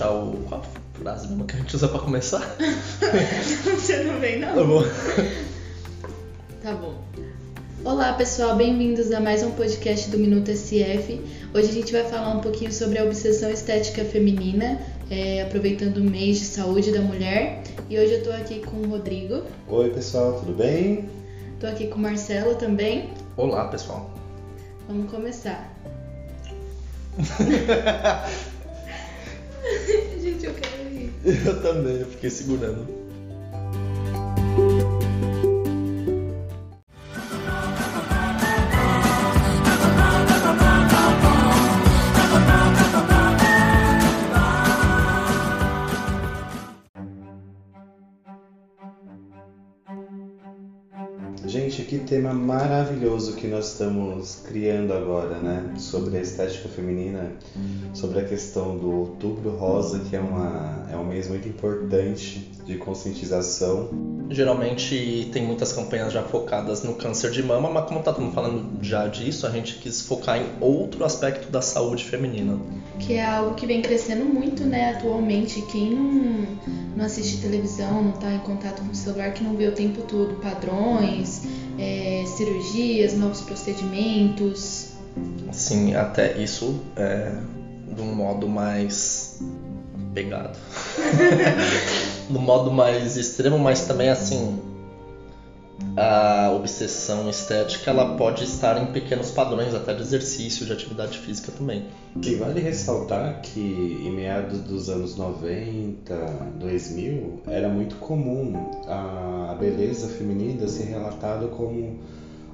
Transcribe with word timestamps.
deixar 0.00 0.10
o, 0.12 0.32
qual 0.48 0.62
a 0.62 0.98
frase 0.98 1.28
mesmo 1.28 1.44
que 1.44 1.54
a 1.54 1.58
gente 1.58 1.76
usa 1.76 1.86
pra 1.88 1.98
começar? 1.98 2.40
Você 3.76 4.02
não 4.04 4.18
vem, 4.18 4.40
não? 4.40 4.54
Tá 4.54 4.64
bom. 4.64 4.82
Tá 6.62 6.72
bom. 6.74 6.94
Olá, 7.84 8.14
pessoal, 8.14 8.56
bem-vindos 8.56 9.12
a 9.12 9.20
mais 9.20 9.42
um 9.42 9.50
podcast 9.50 10.10
do 10.10 10.18
Minuto 10.18 10.50
SF. 10.50 11.20
Hoje 11.54 11.68
a 11.68 11.72
gente 11.72 11.92
vai 11.92 12.04
falar 12.04 12.30
um 12.30 12.40
pouquinho 12.40 12.72
sobre 12.72 12.98
a 12.98 13.04
obsessão 13.04 13.50
estética 13.50 14.04
feminina, 14.04 14.80
é, 15.10 15.42
aproveitando 15.42 15.98
o 15.98 16.04
mês 16.04 16.38
de 16.38 16.46
saúde 16.46 16.92
da 16.92 17.00
mulher. 17.00 17.62
E 17.88 17.98
hoje 17.98 18.14
eu 18.14 18.22
tô 18.22 18.30
aqui 18.30 18.60
com 18.60 18.78
o 18.78 18.88
Rodrigo, 18.88 19.42
Oi, 19.68 19.90
pessoal, 19.90 20.40
tudo 20.40 20.52
bem? 20.54 21.10
tô 21.58 21.66
aqui 21.66 21.88
com 21.88 21.96
o 21.96 22.00
Marcelo 22.00 22.54
também. 22.54 23.10
Olá, 23.36 23.68
pessoal. 23.68 24.10
Vamos 24.88 25.10
começar. 25.10 25.70
gente, 30.20 30.46
eu 30.46 30.54
quero 30.54 30.88
rir. 30.90 31.12
Eu 31.46 31.62
também, 31.62 32.00
eu 32.00 32.06
fiquei 32.06 32.30
segurando. 32.30 32.99
Maravilhoso 53.00 53.32
que 53.34 53.46
nós 53.46 53.72
estamos 53.72 54.42
criando 54.46 54.92
agora, 54.92 55.38
né? 55.38 55.72
Sobre 55.78 56.18
a 56.18 56.20
estética 56.20 56.68
feminina, 56.68 57.32
sobre 57.94 58.20
a 58.20 58.24
questão 58.24 58.76
do 58.76 58.90
outubro 58.90 59.56
rosa, 59.56 60.00
que 60.00 60.14
é, 60.14 60.20
uma, 60.20 60.86
é 60.92 60.96
um 60.96 61.04
mês 61.04 61.26
muito 61.28 61.48
importante 61.48 62.50
de 62.66 62.76
conscientização. 62.76 63.88
Geralmente 64.28 65.30
tem 65.32 65.44
muitas 65.44 65.72
campanhas 65.72 66.12
já 66.12 66.22
focadas 66.22 66.82
no 66.82 66.94
câncer 66.94 67.30
de 67.30 67.42
mama, 67.42 67.70
mas 67.70 67.86
como 67.86 68.02
tá 68.02 68.12
todo 68.12 68.22
mundo 68.22 68.34
falando 68.34 68.84
já 68.84 69.06
disso, 69.06 69.46
a 69.46 69.50
gente 69.50 69.78
quis 69.78 70.02
focar 70.02 70.38
em 70.38 70.46
outro 70.60 71.04
aspecto 71.04 71.50
da 71.50 71.62
saúde 71.62 72.04
feminina. 72.04 72.58
Que 72.98 73.14
é 73.14 73.24
algo 73.24 73.54
que 73.54 73.66
vem 73.66 73.80
crescendo 73.80 74.26
muito, 74.26 74.64
né, 74.64 74.94
atualmente. 74.94 75.62
Quem 75.62 75.94
não, 75.94 76.46
não 76.96 77.04
assiste 77.06 77.40
televisão, 77.40 78.02
não 78.02 78.12
tá 78.12 78.30
em 78.30 78.40
contato 78.40 78.82
com 78.82 78.92
o 78.92 78.94
celular, 78.94 79.32
que 79.32 79.42
não 79.42 79.56
vê 79.56 79.66
o 79.66 79.72
tempo 79.72 80.02
todo 80.02 80.34
padrões, 80.40 81.46
é, 81.80 82.24
cirurgias, 82.26 83.14
novos 83.14 83.40
procedimentos. 83.40 84.88
Assim, 85.48 85.94
até 85.94 86.36
isso 86.38 86.80
é 86.96 87.32
de 87.94 88.00
um 88.00 88.14
modo 88.14 88.48
mais 88.48 89.40
pegado. 90.14 90.58
no 92.28 92.38
modo 92.38 92.70
mais 92.70 93.16
extremo, 93.16 93.58
mas 93.58 93.86
também 93.86 94.08
assim 94.08 94.69
a 95.96 96.50
obsessão 96.54 97.28
estética 97.28 97.90
ela 97.90 98.16
pode 98.16 98.44
estar 98.44 98.80
em 98.82 98.86
pequenos 98.86 99.30
padrões 99.30 99.74
até 99.74 99.92
de 99.94 100.02
exercício, 100.02 100.64
de 100.64 100.72
atividade 100.72 101.18
física 101.18 101.52
também. 101.52 101.84
Vale 102.38 102.60
ressaltar 102.60 103.40
que 103.42 103.60
em 103.60 104.10
meados 104.10 104.60
dos 104.60 104.88
anos 104.88 105.16
90, 105.16 106.14
2000, 106.58 107.42
era 107.46 107.68
muito 107.68 107.96
comum 107.96 108.70
a 108.86 109.56
beleza 109.58 110.08
feminina 110.08 110.68
ser 110.68 110.84
relatada 110.84 111.48
como 111.48 111.98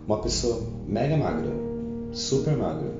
uma 0.06 0.18
pessoa 0.18 0.66
mega 0.86 1.16
magra, 1.16 1.50
super 2.12 2.56
magra. 2.56 2.90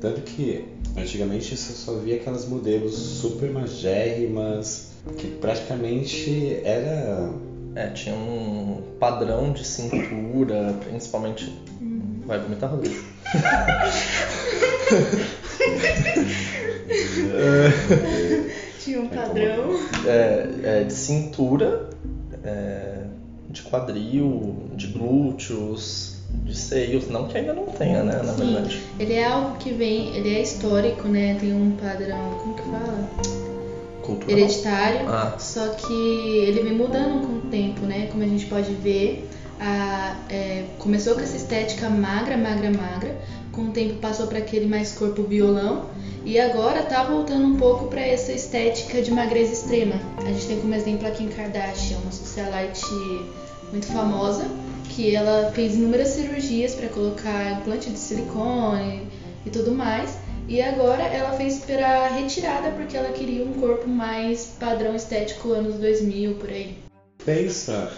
Tanto 0.00 0.20
que 0.20 0.64
antigamente 0.96 1.56
você 1.56 1.72
só 1.72 1.94
via 1.94 2.16
aquelas 2.16 2.46
modelos 2.46 2.94
super 2.94 3.50
magérrimas, 3.50 4.92
que 5.16 5.26
praticamente 5.28 6.60
era 6.64 7.32
É, 7.78 7.86
tinha 7.90 8.12
um 8.12 8.82
padrão 8.98 9.52
de 9.52 9.64
cintura, 9.64 10.74
principalmente. 10.84 11.56
Vai 12.26 12.40
vomitar 12.40 12.68
Rodrigo. 12.68 12.96
Tinha 18.80 19.00
um 19.00 19.06
padrão. 19.06 19.78
É, 20.04 20.48
é, 20.64 20.82
de 20.82 20.92
cintura, 20.92 21.90
é, 22.42 23.04
de 23.48 23.62
quadril, 23.62 24.56
de 24.74 24.88
glúteos, 24.88 26.16
de 26.44 26.58
seios, 26.58 27.08
não 27.08 27.28
que 27.28 27.38
ainda 27.38 27.54
não 27.54 27.66
tenha, 27.66 28.02
né, 28.02 28.20
na 28.24 28.34
Sim. 28.34 28.54
verdade. 28.54 28.82
Ele 28.98 29.14
é 29.14 29.24
algo 29.24 29.56
que 29.58 29.72
vem, 29.72 30.16
ele 30.16 30.34
é 30.34 30.42
histórico, 30.42 31.06
né? 31.06 31.36
Tem 31.38 31.54
um 31.54 31.76
padrão, 31.76 32.40
como 32.40 32.56
que 32.56 32.62
fala? 32.62 33.47
Cultural. 34.08 34.38
Hereditário. 34.38 35.08
Ah, 35.08 35.28
Só 35.38 35.68
que 35.68 35.92
ele 35.92 36.60
vem 36.60 36.72
mudando 36.72 37.20
com 37.26 37.34
o 37.34 37.50
tempo, 37.50 37.84
né? 37.84 38.06
Como 38.10 38.22
a 38.22 38.26
gente 38.26 38.46
pode 38.46 38.72
ver, 38.72 39.28
a- 39.60 40.14
é, 40.30 40.64
começou 40.78 41.14
com 41.14 41.20
essa 41.20 41.36
estética 41.36 41.88
magra, 41.90 42.36
magra, 42.36 42.70
magra. 42.70 43.14
Com 43.52 43.66
o 43.66 43.70
tempo 43.70 43.94
passou 43.94 44.26
para 44.26 44.38
aquele 44.38 44.66
mais 44.66 44.92
corpo 44.92 45.22
violão. 45.22 45.82
E 46.24 46.38
agora 46.38 46.82
tá 46.82 47.02
voltando 47.02 47.46
um 47.46 47.54
pouco 47.56 47.86
para 47.86 48.00
essa 48.00 48.32
estética 48.32 49.00
de 49.02 49.10
magreza 49.10 49.52
extrema. 49.52 49.96
A 50.24 50.32
gente 50.32 50.46
tem 50.46 50.58
como 50.58 50.74
exemplo 50.74 51.06
a 51.06 51.10
Kim 51.10 51.28
Kardashian, 51.28 51.98
uma 51.98 52.10
socialite 52.12 52.84
muito 53.70 53.86
famosa, 53.86 54.46
que 54.88 55.14
ela 55.14 55.50
fez 55.54 55.76
inúmeras 55.76 56.08
cirurgias 56.08 56.74
para 56.74 56.88
colocar 56.88 57.52
implante 57.52 57.90
de 57.90 57.98
silicone 57.98 59.06
e 59.44 59.50
tudo 59.50 59.70
mais. 59.72 60.18
E 60.48 60.62
agora 60.62 61.02
ela 61.02 61.36
fez 61.36 61.58
para 61.58 62.08
retirada 62.08 62.70
porque 62.70 62.96
ela 62.96 63.12
queria 63.12 63.44
um 63.44 63.52
corpo 63.52 63.86
mais 63.86 64.54
padrão 64.58 64.96
estético 64.96 65.52
anos 65.52 65.74
2000 65.74 66.36
por 66.36 66.48
aí. 66.48 66.78
Pensa, 67.22 67.92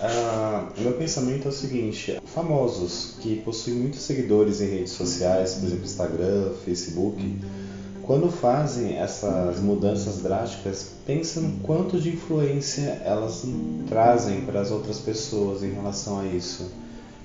o 0.76 0.80
meu 0.80 0.94
pensamento 0.94 1.46
é 1.46 1.48
o 1.48 1.52
seguinte: 1.52 2.18
famosos 2.24 3.14
que 3.20 3.36
possuem 3.36 3.76
muitos 3.76 4.00
seguidores 4.00 4.60
em 4.60 4.68
redes 4.68 4.90
sociais, 4.90 5.54
por 5.54 5.66
exemplo, 5.66 5.84
Instagram, 5.84 6.52
Facebook, 6.64 7.38
quando 8.02 8.28
fazem 8.28 8.98
essas 8.98 9.60
mudanças 9.60 10.20
drásticas, 10.20 10.94
pensa 11.06 11.40
no 11.40 11.60
quanto 11.60 12.00
de 12.00 12.08
influência 12.08 13.00
elas 13.04 13.44
trazem 13.88 14.40
para 14.40 14.60
as 14.60 14.72
outras 14.72 14.98
pessoas 14.98 15.62
em 15.62 15.70
relação 15.70 16.18
a 16.18 16.26
isso. 16.26 16.68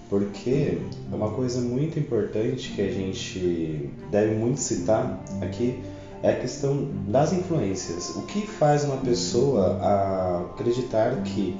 Porque 0.09 0.77
é 1.11 1.15
uma 1.15 1.31
coisa 1.31 1.59
muito 1.61 1.99
importante 1.99 2.71
que 2.71 2.81
a 2.81 2.91
gente 2.91 3.89
deve 4.11 4.35
muito 4.35 4.59
citar 4.59 5.19
aqui 5.41 5.79
é 6.21 6.31
a 6.31 6.39
questão 6.39 6.87
das 7.07 7.33
influências. 7.33 8.15
O 8.15 8.23
que 8.23 8.45
faz 8.45 8.83
uma 8.83 8.97
pessoa 8.97 9.77
a 9.81 10.41
acreditar 10.53 11.21
que 11.23 11.55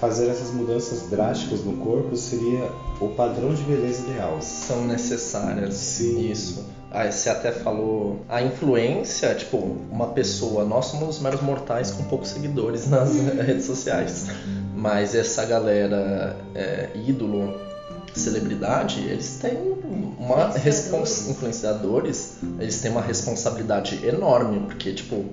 fazer 0.00 0.28
essas 0.28 0.50
mudanças 0.52 1.08
drásticas 1.08 1.64
no 1.64 1.76
corpo 1.76 2.16
seria 2.16 2.70
o 3.00 3.08
padrão 3.08 3.54
de 3.54 3.62
beleza 3.62 4.08
ideal? 4.08 4.38
são 4.40 4.84
necessárias. 4.84 5.74
Sim. 5.74 6.30
Isso. 6.30 6.64
Aí 6.90 7.12
você 7.12 7.28
até 7.28 7.52
falou 7.52 8.20
a 8.28 8.42
influência, 8.42 9.34
tipo, 9.34 9.58
uma 9.90 10.08
pessoa, 10.08 10.64
nós 10.64 10.86
somos 10.86 11.20
meros 11.20 11.42
mortais 11.42 11.90
com 11.90 12.04
poucos 12.04 12.30
seguidores 12.30 12.88
nas 12.88 13.14
redes 13.36 13.66
sociais. 13.66 14.26
Mas 14.74 15.14
essa 15.14 15.44
galera 15.44 16.36
é, 16.54 16.90
ídolo, 16.94 17.54
celebridade, 18.18 19.00
eles 19.00 19.38
têm 19.40 19.56
uma 20.18 20.48
Influenciadores. 20.48 20.62
respons... 20.62 21.28
influenciadores, 21.28 22.32
eles 22.58 22.80
têm 22.80 22.90
uma 22.90 23.02
responsabilidade 23.02 24.04
enorme, 24.06 24.60
porque 24.60 24.92
tipo, 24.92 25.24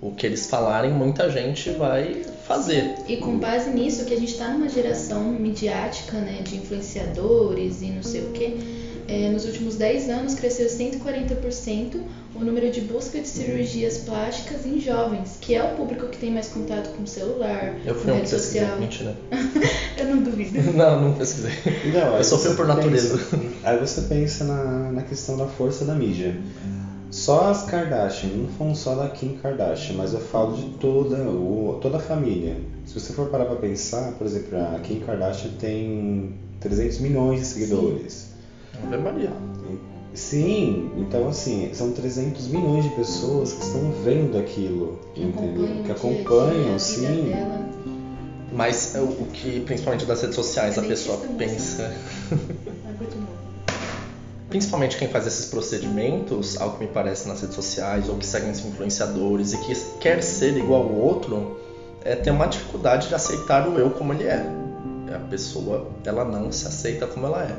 o 0.00 0.12
que 0.12 0.26
eles 0.26 0.46
falarem, 0.46 0.92
muita 0.92 1.30
gente 1.30 1.70
vai 1.70 2.22
fazer. 2.46 2.94
E 3.06 3.18
com 3.18 3.38
base 3.38 3.70
nisso, 3.70 4.04
que 4.04 4.14
a 4.14 4.18
gente 4.18 4.32
está 4.32 4.48
numa 4.48 4.68
geração 4.68 5.24
midiática, 5.24 6.18
né, 6.18 6.42
de 6.42 6.56
influenciadores 6.56 7.82
e 7.82 7.86
não 7.86 8.02
sei 8.02 8.22
o 8.22 8.30
que, 9.10 9.28
nos 9.28 9.44
últimos 9.44 9.76
10 9.76 10.08
anos 10.08 10.34
cresceu 10.34 10.66
140% 10.66 12.00
o 12.34 12.44
número 12.44 12.70
de 12.70 12.80
busca 12.80 13.20
de 13.20 13.26
cirurgias 13.28 13.98
plásticas 13.98 14.64
em 14.64 14.78
jovens, 14.80 15.36
que 15.40 15.54
é 15.54 15.62
o 15.62 15.68
público 15.76 16.06
que 16.06 16.16
tem 16.18 16.30
mais 16.30 16.48
contato 16.48 16.90
com 16.96 17.02
o 17.02 17.06
celular, 17.06 17.74
Eu 17.84 17.94
com 17.94 18.00
fui 18.02 18.12
um 18.12 18.14
rede 18.16 18.28
social. 18.28 18.78
mentira. 18.78 19.16
Eu 19.98 20.06
não 20.06 20.22
duvido. 20.22 20.50
Não, 20.72 21.00
não 21.00 21.12
pesquisei. 21.14 21.50
Não, 21.92 22.12
aí 22.14 22.20
Eu 22.20 22.24
sofri 22.24 22.50
você 22.50 22.54
por 22.56 22.66
natureza. 22.66 23.18
pensa- 23.18 23.38
aí 23.64 23.78
você 23.78 24.00
pensa 24.02 24.44
na, 24.44 24.90
na 24.92 25.02
questão 25.02 25.36
da 25.36 25.46
força 25.46 25.84
da 25.84 25.94
mídia. 25.94 26.36
Só 27.10 27.50
as 27.50 27.64
Kardashian, 27.64 28.30
não 28.30 28.48
falando 28.48 28.76
só 28.76 28.94
da 28.94 29.08
Kim 29.08 29.34
Kardashian, 29.42 29.96
mas 29.96 30.12
eu 30.14 30.20
falo 30.20 30.54
de 30.56 30.62
toda, 30.78 31.16
o, 31.28 31.78
toda 31.82 31.96
a 31.96 32.00
família. 32.00 32.56
Se 32.86 32.94
você 32.98 33.12
for 33.12 33.26
parar 33.28 33.46
pra 33.46 33.56
pensar, 33.56 34.12
por 34.12 34.26
exemplo, 34.26 34.56
a 34.56 34.78
Kim 34.78 35.00
Kardashian 35.00 35.50
tem 35.58 36.34
300 36.60 37.00
milhões 37.00 37.40
de 37.40 37.46
seguidores. 37.46 38.29
Ave 38.86 38.96
Maria. 38.98 39.32
Sim, 40.12 40.90
então 40.96 41.28
assim, 41.28 41.70
são 41.72 41.92
300 41.92 42.48
milhões 42.48 42.84
de 42.84 42.90
pessoas 42.90 43.52
que 43.52 43.62
estão 43.62 43.92
vendo 44.04 44.36
aquilo, 44.38 44.98
entendeu? 45.16 45.84
Que 45.84 45.92
acompanham, 45.92 46.74
a 46.74 46.78
vida 46.78 46.78
sim. 46.78 47.30
dela. 47.30 47.70
Mas 48.52 48.94
o, 48.96 49.04
o 49.04 49.28
que, 49.32 49.60
principalmente 49.60 50.04
das 50.04 50.20
redes 50.20 50.34
sociais, 50.34 50.76
É 50.76 50.80
a 50.80 50.84
pessoa 50.84 51.16
difícil 51.16 51.36
pensa. 51.36 51.94
Principalmente 54.50 54.96
quem 54.96 55.06
faz 55.06 55.28
esses 55.28 55.46
procedimentos, 55.46 56.60
ao 56.60 56.72
que 56.72 56.84
me 56.84 56.90
parece 56.90 57.28
nas 57.28 57.40
redes 57.40 57.54
sociais, 57.54 58.08
ou 58.08 58.16
que 58.16 58.26
seguem 58.26 58.50
esses 58.50 58.66
influenciadores 58.66 59.52
e 59.52 59.58
que 59.58 59.72
quer 60.00 60.20
ser 60.24 60.56
igual 60.56 60.82
ao 60.82 60.92
outro, 60.92 61.60
é, 62.04 62.16
tem 62.16 62.32
uma 62.32 62.46
dificuldade 62.46 63.06
de 63.06 63.14
aceitar 63.14 63.68
o 63.68 63.78
eu 63.78 63.90
como 63.90 64.12
ele 64.12 64.24
é. 64.24 64.44
A 65.14 65.20
pessoa, 65.30 65.88
ela 66.04 66.24
não 66.24 66.50
se 66.50 66.66
aceita 66.66 67.06
como 67.06 67.26
ela 67.26 67.44
é. 67.44 67.56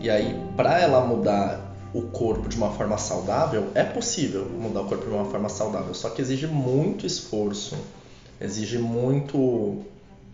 E 0.00 0.10
aí, 0.10 0.38
para 0.56 0.80
ela 0.80 1.00
mudar 1.00 1.74
o 1.94 2.02
corpo 2.02 2.48
de 2.48 2.56
uma 2.56 2.70
forma 2.70 2.98
saudável, 2.98 3.70
é 3.74 3.84
possível 3.84 4.44
mudar 4.46 4.82
o 4.82 4.86
corpo 4.86 5.04
de 5.04 5.14
uma 5.14 5.24
forma 5.26 5.48
saudável, 5.48 5.94
só 5.94 6.10
que 6.10 6.20
exige 6.20 6.46
muito 6.46 7.06
esforço, 7.06 7.76
exige 8.40 8.78
muito 8.78 9.78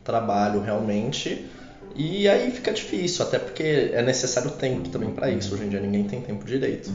trabalho 0.02 0.60
realmente. 0.60 1.46
E 1.94 2.28
aí 2.28 2.50
fica 2.50 2.72
difícil, 2.72 3.24
até 3.24 3.38
porque 3.38 3.90
é 3.92 4.02
necessário 4.02 4.50
tempo 4.52 4.88
também 4.88 5.10
para 5.10 5.30
isso. 5.30 5.54
Hoje 5.54 5.64
em 5.64 5.68
dia 5.68 5.80
ninguém 5.80 6.04
tem 6.04 6.20
tempo 6.20 6.44
direito. 6.46 6.90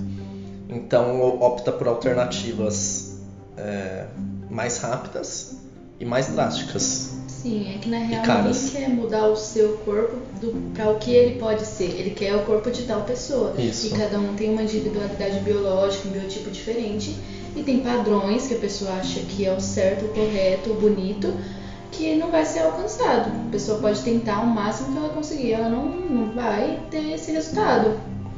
Então 0.68 1.22
opta 1.22 1.72
por 1.72 1.88
alternativas 1.88 3.20
é, 3.58 4.06
mais 4.50 4.78
rápidas 4.78 5.56
e 6.00 6.06
mais 6.06 6.28
drásticas. 6.28 7.15
Sim, 7.46 7.76
é 7.76 7.78
que 7.78 7.90
na 7.90 8.00
real 8.00 8.44
ninguém 8.44 8.70
quer 8.72 8.90
mudar 8.90 9.28
o 9.28 9.36
seu 9.36 9.78
corpo 9.86 10.18
para 10.74 10.90
o 10.90 10.98
que 10.98 11.12
ele 11.12 11.40
pode 11.40 11.64
ser. 11.64 11.92
Ele 11.92 12.10
quer 12.10 12.36
o 12.36 12.40
corpo 12.40 12.72
de 12.72 12.82
tal 12.86 13.02
pessoa. 13.02 13.54
Isso. 13.60 13.86
E 13.86 13.90
cada 13.92 14.20
um 14.20 14.34
tem 14.34 14.50
uma 14.50 14.64
individualidade 14.64 15.42
biológica, 15.42 16.08
um 16.08 16.12
biotipo 16.12 16.50
diferente. 16.50 17.16
E 17.56 17.62
tem 17.62 17.82
padrões 17.82 18.48
que 18.48 18.56
a 18.56 18.58
pessoa 18.58 18.94
acha 18.94 19.20
que 19.20 19.46
é 19.46 19.54
o 19.54 19.60
certo, 19.60 20.06
o 20.06 20.08
correto, 20.08 20.72
o 20.72 20.74
bonito 20.74 21.32
que 21.92 22.16
não 22.16 22.32
vai 22.32 22.44
ser 22.44 22.62
alcançado. 22.62 23.30
A 23.30 23.52
pessoa 23.52 23.78
pode 23.78 24.02
tentar 24.02 24.42
o 24.42 24.48
máximo 24.48 24.94
que 24.94 24.98
ela 24.98 25.10
conseguir, 25.10 25.54
ela 25.54 25.70
não, 25.70 25.86
não 25.86 26.32
vai 26.34 26.80
ter 26.90 27.14
esse 27.14 27.32
resultado. 27.32 27.92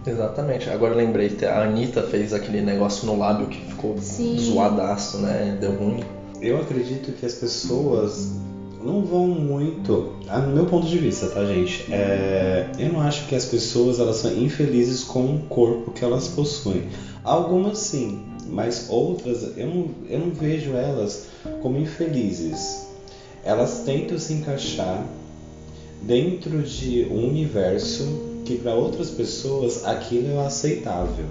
Exatamente. 0.06 0.70
Agora 0.70 0.92
eu 0.94 0.98
lembrei 0.98 1.30
que 1.30 1.46
a 1.46 1.64
Anitta 1.64 2.04
fez 2.04 2.34
aquele 2.34 2.60
negócio 2.60 3.08
no 3.08 3.18
lábio 3.18 3.48
que 3.48 3.62
ficou 3.68 3.98
Sim. 4.00 4.38
zoadaço, 4.38 5.20
né? 5.20 5.58
Deu 5.62 5.72
ruim. 5.72 6.04
Eu 6.42 6.60
acredito 6.60 7.14
que 7.14 7.26
as 7.26 7.34
pessoas 7.36 8.36
não 8.88 9.06
vão 9.06 9.28
muito. 9.28 10.14
Ah, 10.28 10.40
no 10.40 10.56
meu 10.56 10.66
ponto 10.66 10.88
de 10.88 10.98
vista, 10.98 11.28
tá, 11.28 11.46
gente? 11.46 11.92
É, 11.92 12.72
eu 12.80 12.92
não 12.92 13.02
acho 13.02 13.28
que 13.28 13.36
as 13.36 13.46
pessoas 13.46 14.00
elas 14.00 14.18
são 14.18 14.32
infelizes 14.36 15.04
com 15.04 15.36
o 15.36 15.40
corpo 15.50 15.92
que 15.92 16.04
elas 16.04 16.30
possuem. 16.30 16.88
Algumas 17.24 17.78
sim, 17.78 18.20
mas 18.50 18.88
outras 18.90 19.58
eu 19.58 19.68
não, 19.68 19.90
eu 20.10 20.20
não 20.20 20.32
vejo 20.32 20.74
elas 20.74 21.28
como 21.62 21.78
infelizes 21.78 22.88
elas 23.48 23.84
tentam 23.86 24.20
se 24.20 24.34
encaixar 24.34 25.08
dentro 26.02 26.64
de 26.64 27.08
um 27.10 27.30
universo 27.30 28.42
que 28.44 28.58
para 28.58 28.76
outras 28.76 29.10
pessoas 29.10 29.86
aquilo 29.86 30.38
é 30.38 30.46
aceitável. 30.46 31.28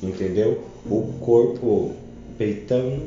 Entendeu? 0.00 0.62
O 0.88 1.02
corpo 1.20 1.90
peitão, 2.38 3.00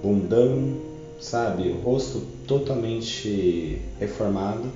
bundão, 0.00 0.74
sabe? 1.20 1.68
O 1.70 1.80
rosto 1.80 2.22
totalmente 2.46 3.78
reformado. 3.98 4.70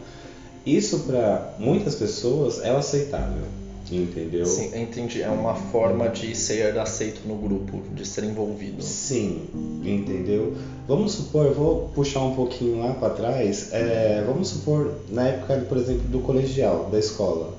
Isso 0.65 1.01
para 1.01 1.55
muitas 1.59 1.95
pessoas 1.95 2.61
é 2.61 2.71
aceitável. 2.71 3.45
Entendeu? 3.91 4.47
Sim, 4.47 4.71
entendi. 4.73 5.21
É 5.21 5.29
uma 5.29 5.55
forma 5.55 6.09
de 6.09 6.33
ser 6.35 6.79
aceito 6.79 7.27
no 7.27 7.35
grupo, 7.35 7.83
de 7.93 8.07
ser 8.07 8.23
envolvido. 8.23 8.83
Sim, 8.83 9.49
entendeu? 9.85 10.55
Vamos 10.87 11.13
supor, 11.13 11.47
eu 11.47 11.55
vou 11.55 11.91
puxar 11.93 12.21
um 12.21 12.35
pouquinho 12.35 12.79
lá 12.79 12.93
para 12.93 13.11
trás. 13.11 13.73
É, 13.73 14.23
vamos 14.25 14.49
supor, 14.49 14.93
na 15.09 15.29
época, 15.29 15.57
por 15.69 15.77
exemplo, 15.77 16.07
do 16.09 16.21
colegial, 16.21 16.89
da 16.91 17.01
escola. 17.01 17.53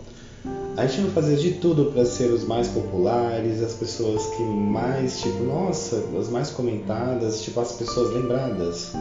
A 0.77 0.88
gente 0.88 1.01
não 1.01 1.12
fazia 1.12 1.35
de 1.35 1.51
tudo 1.56 1.91
para 1.91 2.06
ser 2.06 2.31
os 2.31 2.45
mais 2.45 2.68
populares, 2.69 3.62
as 3.62 3.73
pessoas 3.73 4.25
que 4.35 4.41
mais, 4.41 5.19
tipo, 5.19 5.44
nossa, 5.44 6.01
as 6.18 6.29
mais 6.29 6.50
comentadas, 6.50 7.41
tipo, 7.41 7.59
as 7.59 7.73
pessoas 7.73 8.13
lembradas. 8.13 8.94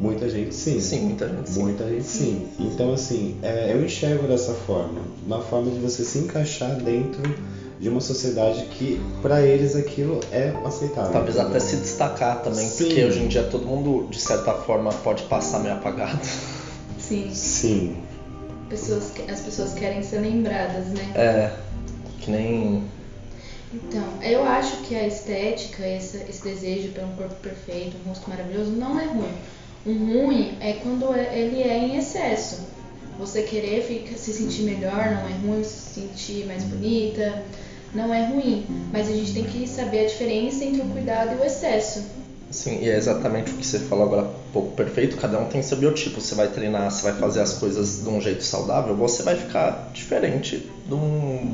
Muita 0.00 0.28
gente 0.28 0.54
sim. 0.54 0.80
Sim, 0.80 1.00
muita 1.02 1.28
gente 1.28 1.50
sim. 1.50 1.60
Muita 1.60 1.88
gente 1.88 2.04
sim. 2.04 2.48
Então, 2.58 2.92
assim, 2.92 3.36
é, 3.42 3.72
eu 3.72 3.84
enxergo 3.84 4.26
dessa 4.26 4.54
forma. 4.54 5.00
Uma 5.24 5.40
forma 5.42 5.70
de 5.70 5.78
você 5.78 6.02
se 6.02 6.18
encaixar 6.18 6.74
dentro 6.76 7.22
de 7.78 7.88
uma 7.88 8.00
sociedade 8.00 8.64
que, 8.70 9.00
para 9.22 9.42
eles, 9.42 9.76
aquilo 9.76 10.20
é 10.32 10.54
aceitável. 10.64 11.12
Talvez 11.12 11.38
até 11.38 11.60
se 11.60 11.76
destacar 11.76 12.42
também, 12.42 12.66
sim. 12.66 12.84
porque 12.84 13.04
hoje 13.04 13.20
em 13.20 13.28
dia 13.28 13.42
todo 13.44 13.64
mundo, 13.64 14.06
de 14.10 14.20
certa 14.20 14.54
forma, 14.54 14.90
pode 14.92 15.22
passar 15.24 15.60
meio 15.60 15.74
apagado. 15.74 16.20
Sim. 16.98 17.30
Sim. 17.32 17.96
Pessoas, 18.70 19.12
as 19.28 19.40
pessoas 19.40 19.74
querem 19.74 20.02
ser 20.02 20.20
lembradas, 20.20 20.86
né? 20.86 21.12
É, 21.14 21.52
que 22.20 22.30
nem 22.30 22.88
então, 23.72 24.02
eu 24.20 24.42
acho 24.44 24.78
que 24.78 24.96
a 24.96 25.06
estética, 25.06 25.86
esse, 25.86 26.16
esse 26.28 26.42
desejo 26.42 26.88
pelo 26.88 27.06
um 27.06 27.16
corpo 27.16 27.36
perfeito, 27.36 27.96
um 28.04 28.08
rosto 28.08 28.28
maravilhoso, 28.28 28.70
não 28.72 28.98
é 28.98 29.04
ruim. 29.04 29.32
O 29.86 29.92
ruim 29.92 30.56
é 30.60 30.72
quando 30.74 31.14
é, 31.14 31.38
ele 31.38 31.62
é 31.62 31.78
em 31.78 31.96
excesso. 31.96 32.66
Você 33.18 33.42
querer 33.42 33.82
fica, 33.82 34.16
se 34.16 34.32
sentir 34.32 34.62
melhor 34.62 35.10
não 35.10 35.28
é 35.28 35.32
ruim, 35.32 35.62
se 35.62 36.00
sentir 36.00 36.46
mais 36.46 36.64
bonita 36.64 37.44
não 37.94 38.12
é 38.12 38.26
ruim. 38.26 38.66
Mas 38.92 39.08
a 39.08 39.12
gente 39.12 39.34
tem 39.34 39.44
que 39.44 39.68
saber 39.68 40.06
a 40.06 40.08
diferença 40.08 40.64
entre 40.64 40.80
o 40.80 40.86
cuidado 40.86 41.34
e 41.34 41.40
o 41.40 41.44
excesso. 41.44 42.04
Sim, 42.50 42.80
e 42.82 42.88
é 42.88 42.96
exatamente 42.96 43.52
o 43.52 43.56
que 43.56 43.64
você 43.64 43.78
falou 43.78 44.06
agora 44.06 44.28
pouco 44.52 44.74
perfeito. 44.74 45.16
Cada 45.16 45.38
um 45.38 45.46
tem 45.46 45.62
seu 45.62 45.76
biotipo. 45.78 46.20
Você 46.20 46.34
vai 46.34 46.48
treinar, 46.48 46.90
você 46.90 47.02
vai 47.02 47.12
fazer 47.20 47.40
as 47.40 47.54
coisas 47.54 48.02
de 48.02 48.08
um 48.08 48.20
jeito 48.20 48.42
saudável, 48.42 48.96
você 48.96 49.22
vai 49.22 49.36
ficar 49.36 49.90
diferente 49.92 50.68
do, 50.86 50.96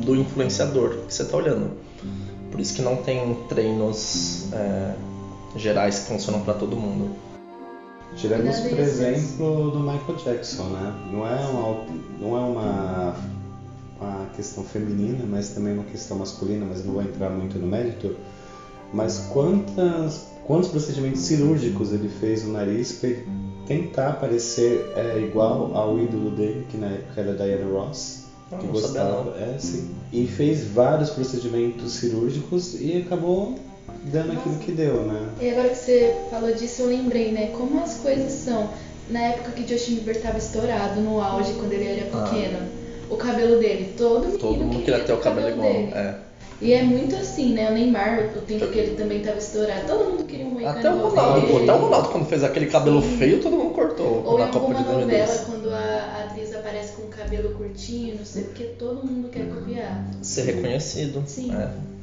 do 0.05 0.17
influenciador 0.17 0.97
que 1.07 1.13
você 1.13 1.23
está 1.23 1.37
olhando. 1.37 1.71
Por 2.51 2.61
isso 2.61 2.75
que 2.75 2.81
não 2.81 2.97
tem 2.97 3.35
treinos 3.49 4.51
é, 4.53 4.95
gerais 5.57 5.99
que 5.99 6.07
funcionam 6.07 6.41
para 6.41 6.55
todo 6.55 6.75
mundo. 6.75 7.15
Tiramos, 8.17 8.61
por 8.61 8.79
exemplo, 8.79 9.71
do 9.71 9.81
Michael 9.81 10.17
Jackson, 10.25 10.65
né? 10.65 10.95
Não 11.13 11.27
é 11.27 11.45
uma, 11.45 11.85
não 12.19 12.37
é 12.37 12.41
uma, 12.41 13.17
uma 14.01 14.27
questão 14.35 14.65
feminina, 14.65 15.27
mas 15.29 15.51
também 15.51 15.75
uma 15.75 15.85
questão 15.85 16.17
masculina, 16.17 16.65
mas 16.67 16.83
não 16.83 16.95
vou 16.95 17.03
entrar 17.03 17.29
muito 17.29 17.59
no 17.59 17.67
mérito. 17.67 18.17
Mas 18.91 19.29
quantas, 19.31 20.29
quantos 20.47 20.69
procedimentos 20.69 21.23
cirúrgicos 21.23 21.93
ele 21.93 22.09
fez 22.09 22.45
no 22.45 22.53
nariz 22.53 22.93
para 22.93 23.11
tentar 23.67 24.13
parecer 24.15 24.93
é, 24.97 25.19
igual 25.19 25.75
ao 25.75 25.99
ídolo 25.99 26.31
dele, 26.31 26.67
que 26.71 26.77
na 26.77 26.87
época 26.87 27.21
era 27.21 27.35
Diana 27.35 27.73
Ross? 27.73 28.27
que 28.49 28.65
não 28.65 28.73
gostava, 28.73 29.37
é, 29.39 29.59
sim. 29.59 29.91
E 30.13 30.27
fez 30.27 30.65
vários 30.65 31.11
procedimentos 31.11 31.95
cirúrgicos 31.95 32.81
e 32.81 33.03
acabou 33.05 33.57
dando 34.05 34.33
aquilo 34.33 34.57
que 34.59 34.71
deu, 34.71 35.03
né? 35.03 35.29
E 35.41 35.51
agora 35.51 35.71
que 35.71 35.77
você 35.77 36.15
falou 36.31 36.53
disso, 36.53 36.83
eu 36.83 36.89
lembrei, 36.89 37.33
né? 37.33 37.49
Como 37.49 37.83
as 37.83 37.97
coisas 37.97 38.31
são. 38.33 38.71
Na 39.11 39.21
época 39.21 39.53
que 39.53 39.67
Justin 39.69 39.97
Bieber 39.97 40.17
estava 40.17 40.39
estourado, 40.39 41.01
no 41.01 41.21
auge, 41.21 41.53
quando 41.55 41.73
ele 41.73 41.85
era 41.85 42.09
ah. 42.13 42.25
pequeno, 42.25 42.59
ah. 42.59 43.15
o 43.15 43.17
cabelo 43.17 43.59
dele, 43.59 43.95
todo 43.97 44.27
mundo, 44.27 44.39
todo 44.39 44.57
mundo 44.59 44.85
queria 44.85 45.01
ter 45.01 45.13
o 45.13 45.19
cabelo, 45.19 45.49
cabelo 45.49 45.69
igual. 45.69 45.73
Dele. 45.73 45.93
É. 45.95 46.15
E 46.61 46.73
é 46.73 46.83
muito 46.83 47.15
assim, 47.15 47.53
né? 47.53 47.71
O 47.71 47.75
Neymar, 47.75 48.31
o 48.35 48.41
tempo 48.41 48.67
que 48.69 48.79
ele 48.79 48.97
também 48.97 49.19
estava 49.19 49.39
estourado, 49.39 49.87
todo 49.87 50.11
mundo 50.11 50.25
queria 50.25 50.47
um 50.47 50.51
moicano 50.51 50.79
Até 50.79 50.91
o 50.91 51.09
Ronaldo, 51.09 51.57
até 51.57 51.73
o 51.73 51.77
Ronaldo 51.77 52.09
quando 52.09 52.27
fez 52.27 52.43
aquele 52.43 52.67
cabelo 52.67 53.03
Sim. 53.03 53.17
feio, 53.19 53.43
todo 53.43 53.57
mundo 53.57 53.75
cortou. 53.75 54.25
Ou 54.25 54.39
na 54.39 54.49
em 54.49 54.51
Copa 54.51 54.67
alguma 54.67 54.93
novela, 55.01 55.39
quando 55.45 55.71
a 55.71 56.25
atriz 56.25 56.55
aparece 56.55 56.93
com 56.93 57.03
o 57.03 57.09
cabelo 57.09 57.55
curtinho, 57.55 58.17
não 58.17 58.25
sei 58.25 58.45
o 58.45 58.47
que, 58.49 58.65
todo 58.79 59.07
mundo 59.07 59.29
quer 59.29 59.47
copiar. 59.49 60.07
Ser 60.23 60.43
reconhecido. 60.43 61.23
Sim. 61.27 61.55
É. 61.55 61.97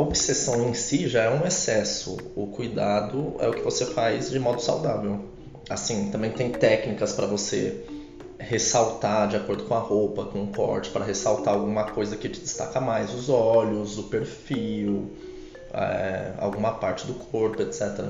obsessão 0.00 0.68
em 0.68 0.74
si 0.74 1.08
já 1.08 1.24
é 1.24 1.30
um 1.30 1.46
excesso. 1.46 2.16
O 2.34 2.48
cuidado 2.48 3.34
é 3.38 3.48
o 3.48 3.52
que 3.52 3.62
você 3.62 3.86
faz 3.86 4.30
de 4.30 4.38
modo 4.38 4.60
saudável. 4.60 5.20
Assim, 5.70 6.10
também 6.10 6.32
tem 6.32 6.50
técnicas 6.50 7.12
para 7.12 7.26
você 7.26 7.84
ressaltar 8.40 9.28
de 9.28 9.36
acordo 9.36 9.64
com 9.64 9.74
a 9.74 9.78
roupa, 9.78 10.24
com 10.24 10.42
o 10.42 10.46
corte, 10.48 10.90
para 10.90 11.04
ressaltar 11.04 11.54
alguma 11.54 11.84
coisa 11.84 12.16
que 12.16 12.28
te 12.28 12.40
destaca 12.40 12.80
mais, 12.80 13.14
os 13.14 13.28
olhos, 13.28 13.96
o 13.96 14.04
perfil, 14.04 15.12
é, 15.72 16.32
alguma 16.38 16.72
parte 16.72 17.06
do 17.06 17.14
corpo, 17.14 17.62
etc. 17.62 18.06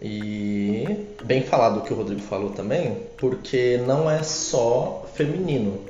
E 0.00 1.06
bem 1.24 1.42
falado 1.42 1.78
o 1.78 1.82
que 1.82 1.92
o 1.92 1.96
Rodrigo 1.96 2.20
falou 2.20 2.50
também, 2.50 2.98
porque 3.18 3.78
não 3.86 4.08
é 4.08 4.22
só 4.22 5.04
feminino. 5.14 5.80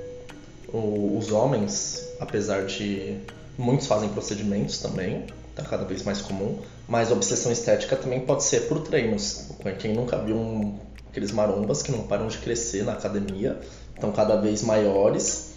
O, 0.73 1.19
os 1.19 1.31
homens, 1.31 2.17
apesar 2.21 2.65
de 2.65 3.19
muitos 3.59 3.87
fazem 3.87 4.09
procedimentos 4.09 4.79
também, 4.79 5.27
está 5.51 5.63
cada 5.63 5.85
vez 5.85 6.03
mais 6.03 6.23
comum, 6.23 6.59
mas 6.89 7.11
obsessão 7.11 7.53
estética 7.53 7.97
também 7.97 8.21
pode 8.21 8.45
ser 8.45 8.69
por 8.69 8.81
treinos. 8.81 9.51
Quem 9.79 9.93
nunca 9.93 10.17
viu 10.17 10.37
um, 10.37 10.79
aqueles 11.13 11.31
marombas 11.31 11.83
que 11.83 11.93
não 11.93 12.01
param 12.05 12.27
de 12.27 12.39
crescer 12.39 12.83
na 12.85 12.93
academia, 12.95 13.61
estão 13.95 14.11
cada 14.11 14.35
vez 14.37 14.63
maiores 14.63 15.53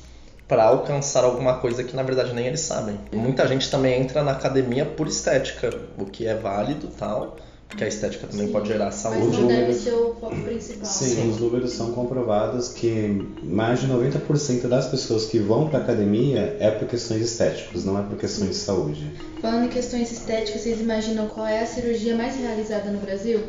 para 0.47 0.65
alcançar 0.65 1.23
alguma 1.23 1.55
coisa 1.59 1.83
que 1.83 1.95
na 1.95 2.03
verdade 2.03 2.33
nem 2.33 2.45
eles 2.45 2.59
sabem. 2.59 2.99
muita 3.13 3.47
gente 3.47 3.71
também 3.71 3.99
entra 3.99 4.21
na 4.21 4.33
academia 4.33 4.85
por 4.85 5.07
estética, 5.07 5.73
o 5.97 6.05
que 6.05 6.27
é 6.27 6.35
válido 6.35 6.87
tal, 6.99 7.37
Porque 7.67 7.83
a 7.83 7.87
estética 7.87 8.27
também 8.27 8.45
Sim, 8.45 8.53
pode 8.53 8.67
gerar 8.67 8.85
Mas 8.85 8.93
saúde. 8.95 9.21
não 9.21 9.27
Os 9.29 9.37
deve 9.47 9.59
números- 9.61 9.77
ser 9.83 9.93
o 9.93 10.15
foco 10.21 10.35
principal. 10.43 10.85
Sim, 10.85 11.31
os 11.31 11.39
números 11.41 11.71
são 11.71 11.91
comprovados 11.93 12.67
que 12.69 13.27
mais 13.41 13.79
de 13.81 13.87
90% 13.87 14.67
das 14.67 14.85
pessoas 14.87 15.25
que 15.25 15.39
vão 15.39 15.67
para 15.67 15.79
academia 15.79 16.55
é 16.59 16.69
por 16.69 16.87
questões 16.87 17.21
estéticas, 17.23 17.83
não 17.83 17.97
é 17.99 18.03
por 18.03 18.17
questões 18.19 18.51
de 18.51 18.55
saúde. 18.57 19.11
Falando 19.41 19.65
em 19.65 19.69
questões 19.69 20.11
estéticas, 20.11 20.61
vocês 20.61 20.79
imaginam 20.79 21.27
qual 21.27 21.47
é 21.47 21.61
a 21.63 21.65
cirurgia 21.65 22.15
mais 22.15 22.35
realizada 22.37 22.91
no 22.91 22.99
Brasil? 22.99 23.41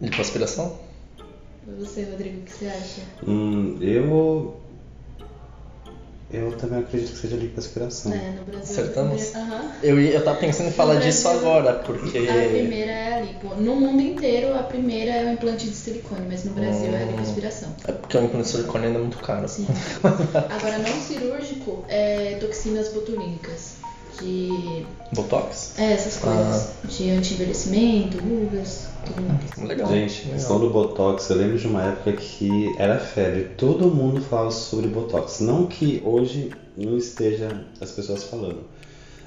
Lipoaspiração? 0.00 0.76
Você, 1.66 2.04
Rodrigo, 2.04 2.38
o 2.38 2.42
que 2.42 2.52
você 2.52 2.66
acha? 2.66 3.02
Hum, 3.26 3.76
eu 3.80 4.54
eu 6.30 6.52
também 6.56 6.80
acredito 6.80 7.12
que 7.12 7.18
seja 7.18 7.36
lipoaspiração. 7.36 8.12
É, 8.12 8.30
no 8.32 8.44
Brasil. 8.44 8.60
Acertamos? 8.62 9.22
a 9.22 9.38
primeira- 9.38 9.56
Aham. 9.56 9.72
Eu, 9.82 10.00
eu 10.00 10.24
tava 10.24 10.38
pensando 10.38 10.68
em 10.68 10.72
falar 10.72 10.94
No 10.94 11.00
disso 11.00 11.22
Brasil, 11.22 11.40
agora, 11.48 11.74
porque. 11.74 12.18
A 12.18 12.48
primeira 12.48 12.90
é 12.90 13.14
a 13.14 13.20
lipo. 13.20 13.54
No 13.56 13.76
mundo 13.76 14.00
inteiro, 14.02 14.54
a 14.54 14.62
primeira 14.62 15.10
é 15.12 15.24
o 15.26 15.32
implante 15.32 15.66
de 15.68 15.74
silicone, 15.74 16.26
mas 16.28 16.44
no 16.44 16.52
Brasil 16.52 16.92
é 16.94 17.02
a 17.02 17.04
Hum. 17.06 17.10
lipoaspiração. 17.12 17.74
É 17.86 17.92
porque 17.92 18.16
o 18.16 18.24
implante 18.24 18.46
de 18.46 18.50
silicone 18.52 18.86
ainda 18.86 18.98
é 18.98 19.02
muito 19.02 19.18
caro. 19.18 19.48
Sim. 19.48 19.66
Agora, 20.50 20.78
não 20.78 21.00
cirúrgico, 21.00 21.84
é 21.88 22.36
toxinas 22.40 22.88
botulínicas. 22.92 23.76
De. 24.20 24.86
Botox? 25.12 25.78
É, 25.78 25.92
essas 25.92 26.16
coisas. 26.16 26.68
De 26.84 27.10
anti-envelhecimento, 27.10 28.18
rugas. 28.18 28.86
Legal. 29.58 29.88
Gente, 29.88 30.22
legal. 30.22 30.34
questão 30.34 30.60
do 30.60 30.70
Botox, 30.70 31.28
eu 31.30 31.36
lembro 31.36 31.58
de 31.58 31.66
uma 31.66 31.82
época 31.82 32.12
que 32.12 32.74
era 32.78 32.98
febre. 32.98 33.50
Todo 33.56 33.86
mundo 33.86 34.20
falava 34.20 34.50
sobre 34.50 34.88
Botox. 34.88 35.40
Não 35.40 35.66
que 35.66 36.02
hoje 36.04 36.52
não 36.76 36.96
esteja 36.96 37.64
as 37.80 37.90
pessoas 37.90 38.24
falando. 38.24 38.64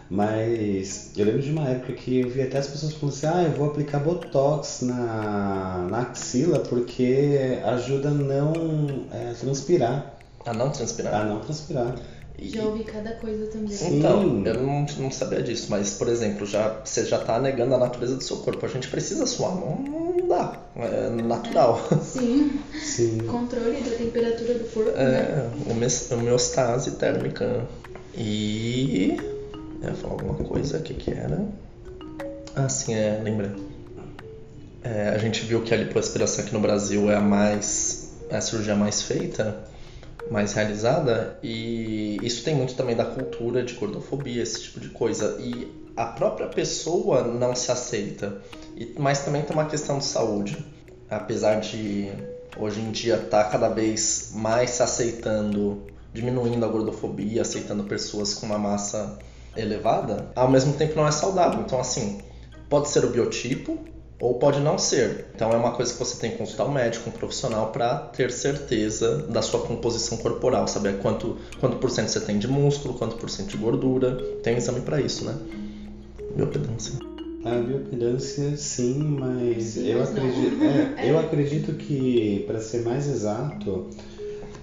Mas 0.09 1.11
eu 1.15 1.23
lembro 1.23 1.41
de 1.41 1.51
uma 1.51 1.67
época 1.69 1.93
que 1.93 2.21
eu 2.21 2.29
vi 2.29 2.41
até 2.41 2.57
as 2.57 2.67
pessoas 2.67 2.93
falando 2.93 3.13
assim, 3.13 3.27
ah, 3.27 3.43
eu 3.43 3.51
vou 3.51 3.67
aplicar 3.67 3.99
Botox 3.99 4.81
na, 4.81 5.87
na 5.89 6.01
axila 6.01 6.59
porque 6.59 7.59
ajuda 7.63 8.09
a 8.09 8.11
não 8.11 8.53
é, 9.11 9.33
transpirar. 9.33 10.15
A 10.45 10.53
não 10.53 10.71
transpirar? 10.71 11.13
A 11.13 11.23
não 11.25 11.39
transpirar. 11.41 11.95
Já 12.43 12.63
ouvi 12.63 12.83
cada 12.83 13.11
coisa 13.13 13.47
também. 13.47 13.67
Sim. 13.69 13.99
Então, 13.99 14.43
eu 14.45 14.53
não, 14.63 14.85
não 14.97 15.11
sabia 15.11 15.41
disso, 15.41 15.67
mas, 15.69 15.93
por 15.95 16.07
exemplo, 16.07 16.45
já, 16.45 16.79
você 16.83 17.05
já 17.05 17.17
tá 17.19 17.39
negando 17.39 17.75
a 17.75 17.77
natureza 17.77 18.15
do 18.15 18.23
seu 18.23 18.37
corpo. 18.37 18.65
A 18.65 18.69
gente 18.69 18.87
precisa 18.87 19.25
suar, 19.25 19.55
não, 19.55 19.75
não 19.75 20.27
dá. 20.27 20.57
É 20.77 21.09
natural. 21.09 21.81
Sim, 22.03 22.59
Sim. 22.81 23.17
controle 23.27 23.81
da 23.81 23.91
temperatura 23.95 24.53
do 24.55 24.65
corpo, 24.73 24.91
né? 24.91 25.49
É, 25.67 25.71
homeos- 25.71 26.11
homeostase 26.11 26.91
térmica. 26.91 27.65
E. 28.15 29.17
Eu 29.81 29.89
ia 29.89 29.95
falar 29.95 30.13
alguma 30.13 30.35
coisa, 30.35 30.77
o 30.77 30.81
que 30.81 30.93
que 30.93 31.11
era? 31.11 31.45
Ah, 32.55 32.67
sim, 32.69 32.93
é, 32.93 33.19
lembrei. 33.23 33.51
É, 34.83 35.09
a 35.09 35.17
gente 35.17 35.45
viu 35.45 35.61
que 35.61 35.73
a 35.73 35.77
lipoaspiração 35.77 36.43
aqui 36.43 36.53
no 36.53 36.59
Brasil 36.59 37.09
é 37.11 37.15
a 37.15 37.21
mais. 37.21 38.11
é 38.29 38.37
a 38.37 38.41
cirurgia 38.41 38.75
mais 38.75 39.01
feita, 39.01 39.57
mais 40.29 40.53
realizada, 40.53 41.37
e 41.41 42.17
isso 42.21 42.43
tem 42.43 42.55
muito 42.55 42.75
também 42.75 42.95
da 42.95 43.05
cultura 43.05 43.63
de 43.63 43.73
gordofobia, 43.73 44.43
esse 44.43 44.63
tipo 44.63 44.79
de 44.79 44.89
coisa. 44.89 45.37
E 45.39 45.71
a 45.95 46.05
própria 46.05 46.47
pessoa 46.47 47.23
não 47.23 47.55
se 47.55 47.71
aceita. 47.71 48.41
E, 48.75 48.95
mas 48.97 49.19
também 49.19 49.41
tem 49.41 49.55
uma 49.55 49.65
questão 49.65 49.97
de 49.97 50.05
saúde. 50.05 50.57
Apesar 51.09 51.59
de 51.59 52.11
hoje 52.57 52.79
em 52.79 52.91
dia 52.91 53.15
estar 53.15 53.45
cada 53.45 53.69
vez 53.69 54.31
mais 54.35 54.71
se 54.71 54.83
aceitando, 54.83 55.83
diminuindo 56.13 56.63
a 56.63 56.67
gordofobia, 56.67 57.41
aceitando 57.41 57.83
pessoas 57.83 58.33
com 58.33 58.45
uma 58.45 58.57
massa 58.57 59.17
elevada, 59.55 60.31
ao 60.35 60.49
mesmo 60.49 60.73
tempo 60.73 60.95
não 60.95 61.07
é 61.07 61.11
saudável. 61.11 61.61
Então, 61.61 61.79
assim, 61.79 62.19
pode 62.69 62.89
ser 62.89 63.03
o 63.03 63.09
biotipo 63.09 63.79
ou 64.19 64.35
pode 64.35 64.59
não 64.59 64.77
ser. 64.77 65.25
Então, 65.33 65.51
é 65.51 65.55
uma 65.55 65.71
coisa 65.71 65.93
que 65.93 65.99
você 65.99 66.19
tem 66.19 66.31
que 66.31 66.37
consultar 66.37 66.65
um 66.65 66.71
médico, 66.71 67.09
um 67.09 67.13
profissional, 67.13 67.71
para 67.71 67.95
ter 67.97 68.31
certeza 68.31 69.17
da 69.29 69.41
sua 69.41 69.61
composição 69.61 70.17
corporal, 70.17 70.67
saber 70.67 70.97
quanto, 70.99 71.37
quanto 71.59 71.77
por 71.77 71.89
cento 71.89 72.09
você 72.09 72.19
tem 72.19 72.37
de 72.37 72.47
músculo, 72.47 72.93
quanto 72.95 73.15
por 73.15 73.29
cento 73.29 73.49
de 73.49 73.57
gordura. 73.57 74.15
Tem 74.43 74.55
um 74.55 74.57
exame 74.57 74.81
para 74.81 74.99
isso, 74.99 75.23
né? 75.25 75.35
Biopedância. 76.35 76.95
A 77.45 77.51
biopedância, 77.51 78.57
sim, 78.57 78.99
mas 79.17 79.63
Sim, 79.63 79.87
eu 79.87 79.99
mas 79.99 80.09
acredito, 80.09 80.63
é, 80.63 81.05
É. 81.07 81.11
eu 81.11 81.17
acredito 81.19 81.73
que 81.73 82.43
para 82.45 82.59
ser 82.59 82.81
mais 82.83 83.07
exato, 83.07 83.87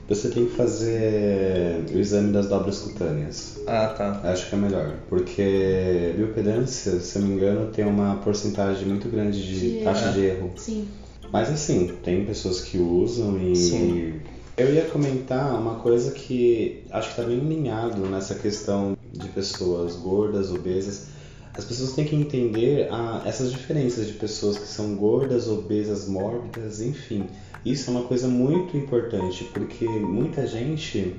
você 0.09 0.29
tem 0.29 0.47
que 0.47 0.53
fazer 0.55 1.85
o 1.93 1.99
exame 1.99 2.33
das 2.33 2.49
dobras 2.49 2.79
cutâneas. 2.79 3.59
Ah, 3.67 3.89
tá. 3.97 4.21
Acho 4.25 4.49
que 4.49 4.55
é 4.55 4.59
melhor, 4.59 4.95
porque 5.09 6.13
biopedância, 6.17 7.01
se 7.01 7.17
eu 7.19 7.23
não 7.23 7.29
me 7.29 7.35
engano, 7.37 7.71
tem 7.73 7.85
uma 7.85 8.17
porcentagem 8.17 8.87
muito 8.87 9.09
grande 9.09 9.41
de 9.45 9.79
De 9.79 9.85
taxa 9.85 10.07
erro. 10.07 10.13
de 10.15 10.25
erro. 10.25 10.51
Sim. 10.57 10.89
Mas 11.33 11.51
assim, 11.51 11.93
tem 12.05 12.25
pessoas 12.25 12.61
que 12.61 12.79
usam 12.79 13.37
e 13.41 13.57
Sim. 13.57 14.15
eu 14.57 14.73
ia 14.73 14.85
comentar 14.85 15.59
uma 15.61 15.75
coisa 15.81 16.13
que 16.13 16.85
acho 16.91 17.09
que 17.15 17.21
está 17.21 17.25
bem 17.29 17.41
alinhado 17.41 18.01
nessa 18.07 18.37
questão 18.37 18.97
de 19.13 19.27
pessoas 19.29 19.97
gordas, 19.97 20.51
obesas. 20.53 21.16
As 21.57 21.65
pessoas 21.65 21.93
têm 21.93 22.05
que 22.05 22.15
entender 22.15 22.89
ah, 22.91 23.23
essas 23.25 23.51
diferenças 23.51 24.07
de 24.07 24.13
pessoas 24.15 24.59
que 24.59 24.67
são 24.67 24.95
gordas, 24.95 25.49
obesas, 25.49 26.07
mórbidas, 26.07 26.81
enfim. 26.81 27.27
Isso 27.65 27.91
é 27.91 27.95
uma 27.95 28.03
coisa 28.03 28.29
muito 28.29 28.77
importante, 28.77 29.45
porque 29.53 29.87
muita 29.87 30.47
gente, 30.47 31.17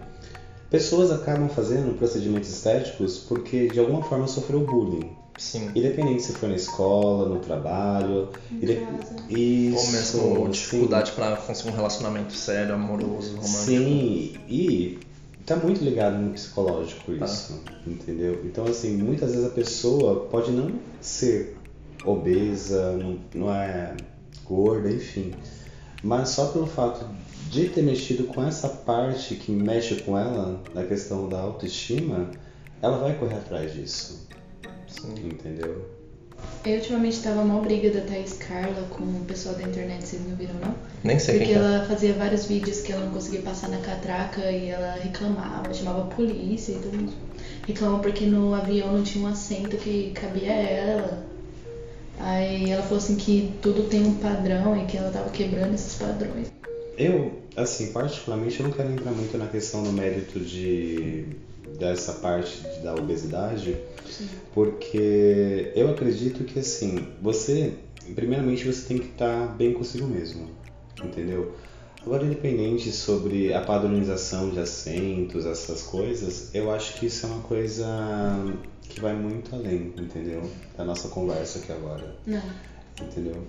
pessoas 0.70 1.12
acabam 1.12 1.50
fazendo 1.50 1.98
procedimentos 1.98 2.50
estéticos 2.50 3.18
porque 3.18 3.68
de 3.68 3.80
alguma 3.80 4.04
forma 4.04 4.28
sofreu 4.28 4.62
bullying. 4.62 5.10
Sim. 5.38 5.70
Independente 5.76 6.24
se 6.24 6.34
foi 6.34 6.50
na 6.50 6.56
escola, 6.56 7.30
no 7.30 7.40
trabalho, 7.40 8.30
casa. 8.50 9.16
isso, 9.30 9.78
Ou 9.78 9.92
mesmo 9.92 10.46
sim. 10.46 10.52
dificuldade 10.52 11.12
para 11.12 11.36
conseguir 11.38 11.70
um 11.70 11.76
relacionamento 11.76 12.34
sério, 12.34 12.74
amoroso, 12.74 13.36
romântico. 13.36 13.66
Sim, 13.66 14.34
e 14.50 15.00
tá 15.48 15.56
muito 15.56 15.84
ligado 15.84 16.18
no 16.18 16.32
psicológico 16.34 17.14
Tá. 17.18 17.26
isso, 17.26 17.64
entendeu? 17.88 18.42
Então, 18.46 18.66
assim, 18.66 18.98
muitas 18.98 19.32
vezes 19.32 19.46
a 19.46 19.50
pessoa 19.50 20.26
pode 20.28 20.52
não 20.52 20.74
ser 21.02 21.58
obesa, 22.06 22.92
não, 22.98 23.18
não 23.34 23.52
é 23.54 23.96
gorda, 24.46 24.92
enfim, 24.92 25.34
mas 26.04 26.30
só 26.30 26.48
pelo 26.52 26.68
fato 26.68 27.04
de 27.50 27.70
ter 27.70 27.82
mexido 27.82 28.26
com 28.26 28.44
essa 28.46 28.68
parte 28.70 29.36
que 29.36 29.52
mexe 29.52 29.96
com 30.02 30.18
ela, 30.18 30.62
na 30.76 30.84
questão 30.84 31.28
da 31.30 31.40
autoestima, 31.40 32.30
ela 32.82 32.98
vai 32.98 33.18
correr 33.18 33.36
atrás 33.36 33.74
disso, 33.74 34.28
Sim. 34.88 35.16
entendeu? 35.28 35.97
Eu 36.66 36.76
ultimamente 36.76 37.22
tava 37.22 37.42
uma 37.42 37.62
briga 37.62 37.90
da 37.90 38.02
Thaís 38.02 38.34
Carla 38.34 38.88
com 38.90 39.04
o 39.04 39.26
pessoal 39.26 39.56
da 39.56 39.64
internet, 39.64 40.06
vocês 40.06 40.22
não 40.28 40.36
viram 40.36 40.56
não? 40.56 40.76
Nem 41.04 41.18
sei 41.18 41.38
Porque 41.38 41.54
é. 41.54 41.56
ela 41.56 41.86
fazia 41.86 42.14
vários 42.14 42.46
vídeos 42.46 42.82
que 42.82 42.92
ela 42.92 43.06
não 43.06 43.14
conseguia 43.14 43.42
passar 43.42 43.70
na 43.70 43.78
catraca 43.78 44.52
e 44.52 44.70
ela 44.70 44.96
reclamava, 44.96 45.74
chamava 45.74 46.02
a 46.02 46.06
polícia 46.08 46.74
e 46.74 46.80
todo 46.80 46.98
mundo 46.98 47.14
reclama 47.68 48.00
porque 48.00 48.26
no 48.26 48.54
avião 48.54 48.94
não 48.94 49.04
tinha 49.04 49.24
um 49.26 49.28
assento 49.28 49.78
que 49.78 50.12
cabia 50.12 50.54
ela. 50.54 51.26
Aí 52.20 52.72
ela 52.72 52.82
falou 52.82 52.98
assim 52.98 53.16
que 53.16 53.54
tudo 53.62 53.84
tem 53.84 54.06
um 54.06 54.16
padrão 54.16 54.82
e 54.82 54.86
que 54.86 54.98
ela 54.98 55.12
tava 55.12 55.30
quebrando 55.30 55.76
esses 55.76 55.96
padrões. 55.96 56.52
Eu, 56.98 57.32
assim, 57.56 57.92
particularmente, 57.92 58.60
eu 58.60 58.68
não 58.68 58.74
quero 58.74 58.92
entrar 58.92 59.12
muito 59.12 59.38
na 59.38 59.46
questão 59.48 59.84
do 59.84 59.92
mérito 59.92 60.40
de 60.40 61.26
dessa 61.78 62.14
parte 62.14 62.62
da 62.84 62.94
obesidade, 62.96 63.78
Sim. 64.10 64.28
porque 64.54 65.72
eu 65.76 65.90
acredito 65.90 66.44
que, 66.44 66.60
assim, 66.60 67.08
você, 67.22 67.74
primeiramente, 68.16 68.66
você 68.66 68.88
tem 68.88 68.98
que 68.98 69.08
estar 69.10 69.56
bem 69.56 69.74
consigo 69.74 70.08
mesmo, 70.08 70.48
entendeu? 71.04 71.54
Agora, 72.06 72.24
independente 72.26 72.90
sobre 72.92 73.54
a 73.54 73.60
padronização 73.62 74.50
de 74.50 74.60
assentos, 74.60 75.46
essas 75.46 75.84
coisas, 75.84 76.50
eu 76.54 76.72
acho 76.72 76.94
que 76.98 77.08
isso 77.08 77.26
é 77.26 77.30
uma 77.30 77.42
coisa 77.42 77.86
que 78.84 79.02
vai 79.02 79.14
muito 79.14 79.54
além, 79.54 79.94
entendeu? 79.98 80.50
Da 80.78 80.86
nossa 80.86 81.10
conversa 81.10 81.60
aqui 81.60 81.72
agora 81.72 82.16
Não. 82.26 82.42
entendeu? 83.02 83.44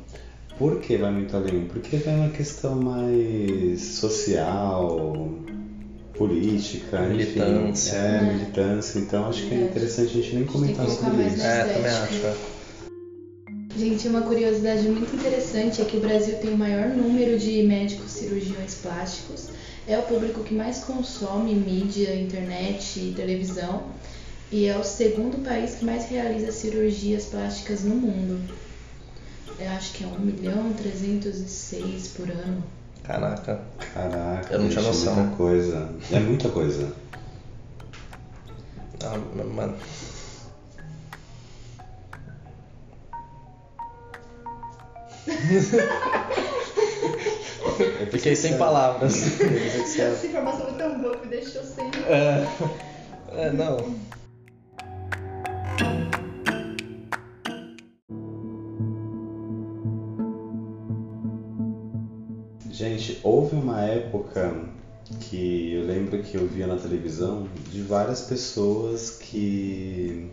Por 0.59 0.81
que 0.81 0.97
vai 0.97 1.13
muito 1.13 1.37
além? 1.37 1.67
Porque 1.67 1.99
vai 1.99 2.17
uma 2.17 2.31
questão 2.31 2.75
mais 2.75 3.81
social, 3.81 5.23
política, 6.19 7.01
Militância. 7.01 7.91
enfim, 7.97 7.97
é, 7.97 8.19
É. 8.31 8.33
militância. 8.35 8.99
Então 8.99 9.29
acho 9.29 9.41
que 9.43 9.47
é 9.47 9.49
Verdade. 9.51 9.71
interessante 9.71 10.11
a 10.11 10.15
gente 10.23 10.35
nem 10.35 10.43
gente 10.45 10.53
comentar 10.53 10.87
que 10.87 10.93
sobre 10.93 11.27
isso. 11.27 11.43
É, 11.43 11.65
também 11.65 11.87
estética. 11.87 12.03
acho. 12.05 12.27
é. 12.27 12.59
Gente, 13.79 14.09
uma 14.09 14.23
curiosidade 14.23 14.83
muito 14.89 15.15
interessante 15.15 15.81
é 15.81 15.85
que 15.85 15.97
o 15.97 16.01
Brasil 16.01 16.37
tem 16.39 16.53
o 16.53 16.59
maior 16.59 16.89
número 16.89 17.39
de 17.39 17.63
médicos 17.63 18.11
cirurgiões 18.11 18.75
plásticos. 18.75 19.51
É 19.87 19.97
o 19.97 20.03
público 20.03 20.43
que 20.43 20.53
mais 20.53 20.81
consome 20.81 21.55
mídia, 21.55 22.15
internet 22.15 22.99
e 22.99 23.13
televisão. 23.15 23.85
E 24.51 24.67
é 24.67 24.77
o 24.77 24.83
segundo 24.83 25.45
país 25.45 25.77
que 25.77 25.85
mais 25.85 26.07
realiza 26.09 26.51
cirurgias 26.51 27.27
plásticas 27.27 27.85
no 27.85 27.95
mundo. 27.95 28.41
Eu 29.61 29.69
acho 29.71 29.93
que 29.93 30.03
é 30.05 30.07
1 30.07 30.19
milhão 30.21 30.73
306 30.73 32.09
por 32.17 32.29
ano. 32.31 32.65
Caraca. 33.03 33.61
Caraca, 33.95 34.53
Eu 34.53 34.61
não 34.61 34.69
tinha 34.69 34.83
gente, 34.83 35.07
noção. 35.07 35.13
É 35.13 35.17
muita 35.17 35.37
coisa. 35.37 35.89
É 36.13 36.21
muita 36.21 36.49
coisa. 36.51 36.93
Ah, 39.03 39.17
mano. 39.55 39.77
Eu 48.01 48.07
fiquei 48.09 48.35
sem 48.35 48.59
palavras. 48.59 49.41
Essa 49.41 50.27
informação 50.27 50.67
foi 50.67 50.75
tão 50.75 51.01
boa 51.01 51.17
que 51.17 51.27
me 51.27 51.37
deixou 51.37 51.63
sem. 51.63 51.91
É, 52.09 52.47
é 53.33 53.53
não. 53.53 53.79
Época 63.99 64.53
que 65.21 65.75
eu 65.75 65.85
lembro 65.85 66.23
que 66.23 66.37
eu 66.37 66.47
via 66.47 66.67
na 66.67 66.77
televisão 66.77 67.49
de 67.71 67.83
várias 67.83 68.23
pessoas 68.23 69.11
que 69.11 70.31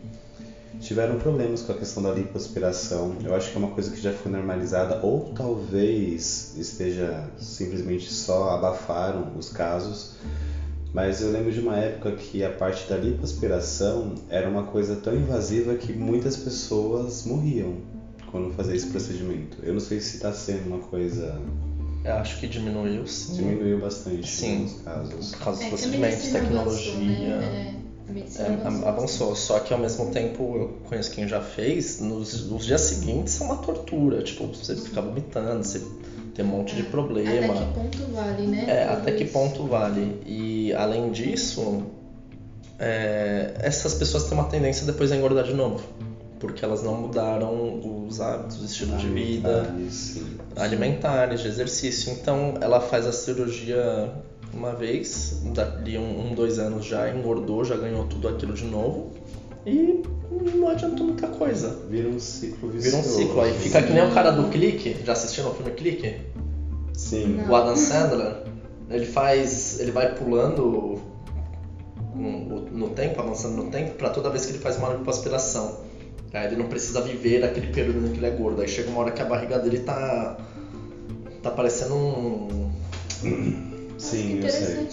tiveram 0.79 1.17
problemas 1.17 1.61
com 1.61 1.71
a 1.71 1.75
questão 1.75 2.03
da 2.03 2.11
lipoaspiração. 2.11 3.15
Eu 3.23 3.33
acho 3.33 3.51
que 3.51 3.55
é 3.55 3.59
uma 3.59 3.71
coisa 3.71 3.91
que 3.91 4.01
já 4.01 4.11
foi 4.11 4.31
normalizada 4.31 4.99
ou 5.01 5.31
talvez 5.33 6.53
esteja 6.57 7.29
simplesmente 7.37 8.11
só 8.11 8.49
abafaram 8.51 9.31
os 9.37 9.49
casos. 9.49 10.15
Mas 10.93 11.21
eu 11.21 11.29
lembro 11.31 11.51
de 11.51 11.59
uma 11.59 11.77
época 11.77 12.11
que 12.13 12.43
a 12.43 12.49
parte 12.49 12.87
da 12.89 12.97
lipoaspiração 12.97 14.15
era 14.29 14.47
uma 14.47 14.63
coisa 14.63 14.95
tão 14.95 15.13
invasiva 15.13 15.75
que 15.75 15.91
muitas 15.91 16.37
pessoas 16.37 17.25
morriam 17.25 17.75
quando 18.31 18.53
fazia 18.53 18.75
esse 18.75 18.87
procedimento. 18.87 19.57
Eu 19.63 19.73
não 19.73 19.79
sei 19.81 19.99
se 19.99 20.15
está 20.15 20.31
sendo 20.31 20.67
uma 20.67 20.79
coisa 20.79 21.41
Eu 22.05 22.13
acho 22.15 22.37
que 22.39 22.47
diminuiu 22.47 23.07
sim. 23.07 23.33
diminuiu 23.33 23.79
bastante 23.79 24.27
Sim. 24.27 24.59
nos 24.59 24.73
casos. 24.81 25.31
Por 25.35 25.39
causa 25.43 25.59
dos 25.59 25.63
É 25.63 25.65
a 25.65 25.69
procedimentos, 25.69 26.27
tecnologia. 26.29 26.91
avançou, 26.91 26.99
né? 26.99 27.75
É, 28.07 28.09
a 28.09 28.13
medicina 28.13 28.47
É, 28.47 28.51
avançou. 28.53 28.87
avançou, 28.87 29.35
só 29.35 29.59
que 29.59 29.73
ao 29.73 29.79
mesmo 29.79 30.11
tempo 30.11 30.55
eu 30.55 30.67
conheço 30.87 31.09
quem 31.11 31.27
já 31.27 31.41
fez, 31.41 31.99
nos, 31.99 32.47
nos 32.47 32.63
dias 32.65 32.81
seguintes 32.81 33.41
é 33.41 33.43
uma 33.43 33.57
tortura, 33.57 34.21
tipo, 34.21 34.45
você 34.45 34.75
fica 34.75 35.01
vomitando, 35.01 35.63
você 35.63 35.81
tem 36.35 36.45
um 36.45 36.49
monte 36.49 36.75
de 36.75 36.83
problema. 36.83 37.53
Até 37.53 37.65
que 37.65 37.97
ponto 37.97 38.11
vale, 38.13 38.47
né? 38.47 38.65
É, 38.67 38.83
até 38.83 39.11
que 39.13 39.25
ponto 39.25 39.63
vale. 39.65 40.21
E 40.27 40.73
além 40.73 41.09
disso, 41.11 41.81
é, 42.77 43.53
essas 43.59 43.93
pessoas 43.95 44.25
têm 44.25 44.33
uma 44.33 44.43
tendência 44.47 44.85
depois 44.85 45.11
a 45.11 45.15
engordar 45.15 45.43
de 45.45 45.53
novo. 45.53 45.81
Porque 46.39 46.65
elas 46.65 46.83
não 46.83 46.95
mudaram 46.95 48.05
os 48.07 48.19
hábitos, 48.19 48.61
o 48.61 48.65
estilo 48.65 48.97
de 48.97 49.07
vida, 49.07 49.61
Alimentares, 49.61 49.93
sim. 49.93 50.37
alimentares, 50.55 51.41
de 51.41 51.47
exercício. 51.47 52.11
Então 52.11 52.55
ela 52.59 52.81
faz 52.81 53.07
a 53.07 53.11
cirurgia 53.11 54.11
uma 54.53 54.73
vez, 54.73 55.41
dali 55.53 55.97
um, 55.97 56.27
um, 56.27 56.33
dois 56.33 56.59
anos 56.59 56.85
já 56.85 57.13
engordou, 57.13 57.63
já 57.63 57.75
ganhou 57.75 58.05
tudo 58.05 58.27
aquilo 58.27 58.53
de 58.53 58.65
novo. 58.65 59.11
E 59.65 60.03
não 60.55 60.69
adiantou 60.69 61.07
muita 61.07 61.27
coisa. 61.27 61.79
Vira 61.89 62.07
um 62.09 62.19
ciclo 62.19 62.69
vicioso. 62.69 62.97
Vira 62.97 63.07
um 63.07 63.17
ciclo. 63.17 63.41
Aí 63.41 63.53
fica 63.53 63.81
que 63.81 63.93
nem 63.93 64.07
o 64.07 64.13
cara 64.13 64.31
do 64.31 64.49
Clique. 64.49 64.97
Já 65.03 65.13
assistiram 65.13 65.51
o 65.51 65.55
filme 65.55 65.71
Clique? 65.71 66.21
Sim. 66.93 67.37
Não. 67.37 67.49
O 67.49 67.55
Adam 67.55 67.75
Sandler, 67.75 68.43
ele 68.89 69.05
faz. 69.05 69.79
ele 69.79 69.91
vai 69.91 70.15
pulando 70.15 71.01
no, 72.13 72.61
no 72.71 72.89
tempo, 72.89 73.19
avançando 73.19 73.55
no 73.55 73.69
tempo, 73.69 73.95
pra 73.95 74.09
toda 74.09 74.29
vez 74.29 74.45
que 74.45 74.53
ele 74.53 74.59
faz 74.59 74.77
uma 74.77 74.93
lipoaspiração. 74.93 75.79
Aí 76.35 76.47
ele 76.47 76.57
não 76.57 76.67
precisa 76.67 77.01
viver 77.01 77.43
aquele 77.45 77.67
período 77.67 78.07
em 78.07 78.11
que 78.11 78.19
ele 78.19 78.25
é 78.25 78.31
gordo. 78.31 78.61
Aí 78.61 78.67
chega 78.67 78.89
uma 78.89 78.99
hora 78.99 79.11
que 79.11 79.21
a 79.21 79.25
barriga 79.25 79.57
dele 79.57 79.79
tá. 79.79 80.37
tá 81.41 81.49
parecendo 81.49 81.95
um. 81.95 82.69
Sim, 83.97 84.41
eu 84.43 84.49
sei. 84.49 84.87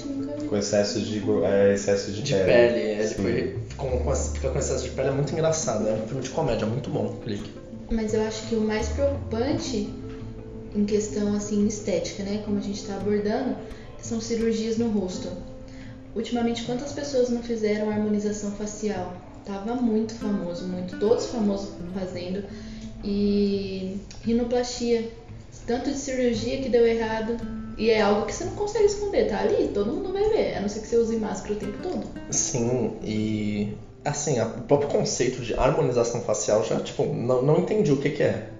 Com 0.49 0.57
excesso 0.57 1.00
de, 1.00 1.23
é, 1.45 1.73
excesso 1.75 2.13
de, 2.13 2.23
de 2.23 2.35
pele. 2.35 2.78
Ele 2.78 3.07
Sim. 3.09 3.15
foi- 3.23 3.57
ficou 3.69 3.99
com, 3.99 4.15
fica 4.15 4.50
com 4.50 4.59
excesso 4.59 4.85
de 4.85 4.91
pele, 4.91 5.09
é 5.09 5.13
muito 5.13 5.33
engraçado. 5.33 5.89
É 5.89 5.93
um 5.93 6.07
filme 6.07 6.23
de 6.23 6.31
comédia, 6.31 6.67
muito 6.67 6.89
bom, 6.89 7.09
Clique. 7.23 7.50
Mas 7.91 8.15
eu 8.15 8.23
acho 8.23 8.47
que 8.49 8.55
o 8.55 8.61
mais 8.61 8.89
preocupante 8.89 9.93
em 10.75 10.85
questão 10.85 11.35
assim 11.35 11.67
estética, 11.67 12.23
né, 12.23 12.43
como 12.45 12.59
a 12.59 12.61
gente 12.61 12.76
está 12.81 12.95
abordando, 12.95 13.57
são 14.00 14.21
cirurgias 14.21 14.78
no 14.78 14.89
rosto. 14.89 15.28
Ultimamente, 16.15 16.65
quantas 16.65 16.93
pessoas 16.93 17.31
não 17.31 17.43
fizeram 17.43 17.91
harmonização 17.91 18.53
facial? 18.53 19.15
Tava 19.45 19.75
muito 19.75 20.15
famoso, 20.15 20.67
muito, 20.67 20.99
todos 20.99 21.27
famosos 21.27 21.71
fazendo. 21.95 22.45
E 23.03 23.97
rinoplastia, 24.23 25.11
tanto 25.67 25.91
de 25.91 25.97
cirurgia 25.97 26.63
que 26.63 26.69
deu 26.69 26.87
errado. 26.87 27.37
E 27.79 27.91
é 27.91 28.03
algo 28.03 28.27
que 28.27 28.35
você 28.35 28.45
não 28.45 28.55
consegue 28.55 28.85
esconder, 28.85 29.29
tá 29.29 29.41
ali, 29.41 29.69
todo 29.69 29.93
mundo 29.93 30.13
vai 30.13 30.29
ver, 30.29 30.57
a 30.57 30.61
não 30.61 30.69
ser 30.69 30.81
que 30.81 30.87
você 30.87 30.97
use 30.97 31.17
máscara 31.17 31.55
o 31.55 31.57
tempo 31.57 31.79
todo. 31.83 32.07
Sim, 32.31 32.99
e 33.03 33.75
assim, 34.05 34.39
o 34.41 34.63
próprio 34.63 34.91
conceito 34.91 35.41
de 35.41 35.55
harmonização 35.55 36.21
facial 36.21 36.63
já, 36.65 36.79
tipo, 36.81 37.05
não, 37.07 37.43
não 37.43 37.59
entendi 37.61 37.91
o 37.91 37.97
que, 37.97 38.11
que 38.11 38.23
é. 38.23 38.51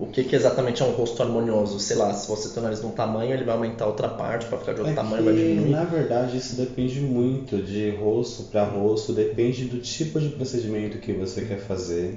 O 0.00 0.06
que, 0.06 0.22
que 0.24 0.34
exatamente 0.36 0.82
é 0.82 0.84
um 0.84 0.90
rosto 0.90 1.22
harmonioso? 1.22 1.78
Sei 1.78 1.96
lá, 1.96 2.12
se 2.12 2.26
você 2.28 2.48
tem 2.48 2.60
o 2.60 2.62
nariz 2.62 2.80
de 2.80 2.86
um 2.86 2.90
tamanho, 2.90 3.32
ele 3.32 3.44
vai 3.44 3.54
aumentar 3.54 3.86
outra 3.86 4.08
parte 4.08 4.46
pra 4.46 4.58
ficar 4.58 4.72
de 4.72 4.80
outro 4.80 4.92
É 4.92 4.94
tamanho, 4.94 5.22
que, 5.22 5.24
vai 5.24 5.34
diminuir. 5.34 5.70
na 5.70 5.84
verdade, 5.84 6.36
isso 6.36 6.54
depende 6.54 7.00
muito 7.00 7.60
de 7.60 7.90
rosto 7.90 8.42
para 8.44 8.64
rosto, 8.64 9.12
depende 9.12 9.64
do 9.64 9.78
tipo 9.78 10.20
de 10.20 10.28
procedimento 10.30 10.98
que 10.98 11.12
você 11.12 11.42
quer 11.42 11.58
fazer. 11.58 12.14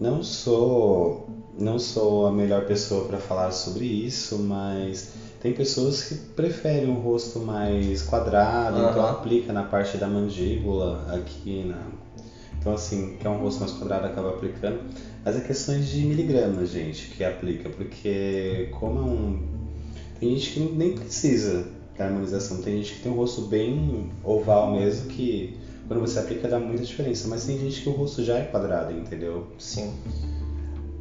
Não 0.00 0.22
sou, 0.22 1.16
não 1.58 1.78
sou 1.78 2.26
a 2.26 2.32
melhor 2.32 2.64
pessoa 2.64 3.04
para 3.04 3.18
falar 3.18 3.50
sobre 3.52 3.84
isso, 3.86 4.38
mas 4.38 5.08
tem 5.40 5.52
pessoas 5.52 6.02
que 6.02 6.14
preferem 6.36 6.88
um 6.88 6.96
rosto 6.96 7.38
mais 7.40 8.02
quadrado, 8.02 8.80
então 8.80 9.02
Aham. 9.02 9.10
aplica 9.10 9.52
na 9.52 9.64
parte 9.64 9.98
da 9.98 10.08
mandíbula, 10.08 11.04
aqui 11.08 11.64
na. 11.64 11.86
Então, 12.60 12.74
assim, 12.74 13.16
que 13.18 13.26
é 13.26 13.30
um 13.30 13.38
rosto 13.38 13.60
mais 13.60 13.72
quadrado, 13.72 14.06
acaba 14.06 14.30
aplicando. 14.30 14.80
Mas 15.24 15.36
é 15.36 15.40
questões 15.40 15.88
de 15.88 16.04
miligramas, 16.04 16.68
gente, 16.68 17.08
que 17.08 17.24
aplica, 17.24 17.70
porque 17.70 18.68
como 18.78 18.98
é 18.98 19.02
um. 19.02 19.42
Tem 20.20 20.36
gente 20.36 20.50
que 20.52 20.60
nem 20.60 20.94
precisa 20.94 21.66
da 21.96 22.04
harmonização, 22.04 22.60
tem 22.60 22.76
gente 22.76 22.94
que 22.94 23.00
tem 23.00 23.10
um 23.10 23.14
rosto 23.14 23.42
bem 23.42 24.10
oval 24.22 24.72
mesmo, 24.72 25.08
que 25.08 25.54
quando 25.88 26.00
você 26.00 26.18
aplica 26.18 26.48
dá 26.48 26.58
muita 26.58 26.82
diferença, 26.82 27.26
mas 27.28 27.44
tem 27.46 27.58
gente 27.58 27.82
que 27.82 27.88
o 27.88 27.92
rosto 27.92 28.22
já 28.22 28.38
é 28.38 28.42
quadrado, 28.44 28.92
entendeu? 28.92 29.46
Sim, 29.58 29.92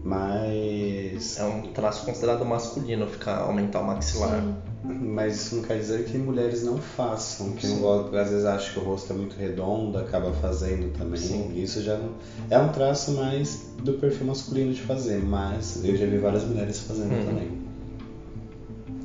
Mas. 0.03 1.37
é 1.37 1.43
um 1.43 1.61
traço 1.73 2.05
considerado 2.05 2.45
masculino 2.45 3.05
ficar 3.05 3.39
aumentar 3.39 3.81
o 3.81 3.85
maxilar. 3.85 4.41
Sim. 4.41 4.68
Mas 4.83 5.35
isso 5.35 5.55
não 5.55 5.63
quer 5.63 5.77
dizer 5.77 6.05
que 6.05 6.17
mulheres 6.17 6.63
não 6.63 6.77
façam, 6.77 7.51
que 7.51 7.67
não 7.67 8.07
às 8.17 8.29
vezes 8.29 8.45
acham 8.45 8.73
que 8.73 8.79
o 8.79 8.83
rosto 8.83 9.11
é 9.11 9.15
muito 9.15 9.35
redondo, 9.35 9.97
acaba 9.97 10.31
fazendo 10.33 10.89
também. 10.97 11.19
Sim. 11.19 11.51
Isso 11.53 11.81
já 11.81 11.97
não, 11.97 12.13
é 12.49 12.57
um 12.57 12.69
traço 12.69 13.11
mais 13.11 13.59
do 13.83 13.93
perfil 13.93 14.27
masculino 14.27 14.71
de 14.71 14.81
fazer, 14.81 15.21
mas 15.21 15.83
eu 15.83 15.95
já 15.95 16.05
vi 16.05 16.17
várias 16.17 16.45
mulheres 16.45 16.79
fazendo 16.79 17.13
Uhum. 17.13 17.25
também. 17.25 17.51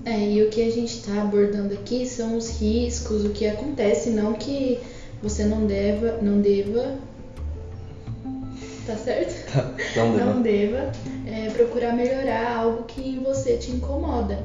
É, 0.04 0.30
e 0.30 0.42
o 0.42 0.48
que 0.48 0.62
a 0.62 0.70
gente 0.70 0.90
está 0.90 1.20
abordando 1.22 1.72
aqui 1.72 2.06
são 2.06 2.36
os 2.36 2.50
riscos, 2.60 3.24
o 3.24 3.30
que 3.30 3.46
acontece, 3.46 4.10
não 4.10 4.34
que 4.34 4.78
você 5.22 5.44
não 5.44 5.66
deva, 5.66 6.18
não 6.20 6.38
deva, 6.38 6.92
tá 8.86 8.96
certo? 8.96 9.34
Não 9.96 10.12
deu. 10.12 10.26
Não 10.26 10.42
deva 10.42 10.90
é, 11.24 11.48
procurar 11.48 11.92
melhorar 11.92 12.52
algo 12.56 12.82
que 12.82 13.00
em 13.00 13.20
você 13.20 13.56
te 13.56 13.70
incomoda. 13.70 14.40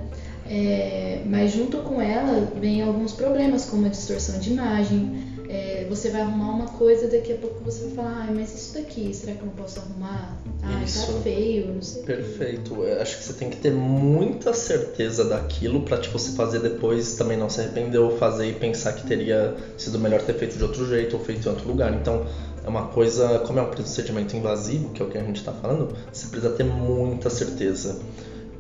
É, 0.50 1.22
mas 1.28 1.52
junto 1.52 1.78
com 1.80 2.02
ela 2.02 2.52
vem 2.60 2.82
alguns 2.82 3.14
problemas, 3.14 3.66
como 3.66 3.86
a 3.86 3.90
distorção 3.90 4.40
de 4.40 4.52
imagem. 4.52 5.30
É, 5.52 5.88
você 5.90 6.10
vai 6.12 6.22
arrumar 6.22 6.52
uma 6.52 6.68
coisa, 6.68 7.08
daqui 7.08 7.34
a 7.34 7.36
pouco 7.36 7.64
você 7.64 7.86
vai 7.86 7.92
falar, 7.92 8.26
ai, 8.28 8.34
mas 8.36 8.54
isso 8.54 8.76
daqui, 8.76 9.12
será 9.16 9.34
que 9.34 9.40
eu 9.40 9.48
não 9.48 9.54
posso 9.54 9.80
arrumar? 9.80 10.38
Ai, 10.62 10.84
Isso. 10.84 11.08
tá 11.08 11.20
feio, 11.22 11.74
não 11.74 11.82
sei. 11.82 12.04
o 12.04 12.06
quê." 12.06 12.14
Perfeito. 12.14 12.84
Eu 12.84 13.02
acho 13.02 13.18
que 13.18 13.24
você 13.24 13.34
tem 13.34 13.50
que 13.50 13.58
ter 13.58 13.72
muita 13.72 14.54
certeza 14.54 15.26
daquilo 15.26 15.82
pra 15.82 15.98
tipo 15.98 16.20
você 16.20 16.34
fazer 16.34 16.60
depois 16.60 17.16
também 17.16 17.36
não 17.36 17.50
se 17.50 17.62
arrepender 17.62 17.98
ou 17.98 18.16
fazer 18.16 18.48
e 18.48 18.54
pensar 18.54 18.94
que 18.94 19.08
teria 19.08 19.56
sido 19.76 19.98
melhor 19.98 20.22
ter 20.22 20.34
feito 20.34 20.56
de 20.56 20.64
outro 20.64 20.88
jeito 20.88 21.18
ou 21.18 21.24
feito 21.24 21.48
em 21.48 21.50
outro 21.50 21.68
lugar. 21.68 21.96
Então 21.96 22.28
é 22.64 22.70
uma 22.70 22.86
coisa, 22.88 23.40
como 23.40 23.58
é 23.58 23.64
um 23.64 23.72
procedimento 23.72 24.38
invasivo, 24.38 24.90
que 24.90 25.02
é 25.02 25.06
o 25.06 25.10
que 25.10 25.18
a 25.18 25.24
gente 25.24 25.38
está 25.38 25.52
falando, 25.52 25.96
você 26.14 26.28
precisa 26.28 26.54
ter 26.54 26.64
muita 26.64 27.28
certeza. 27.32 27.98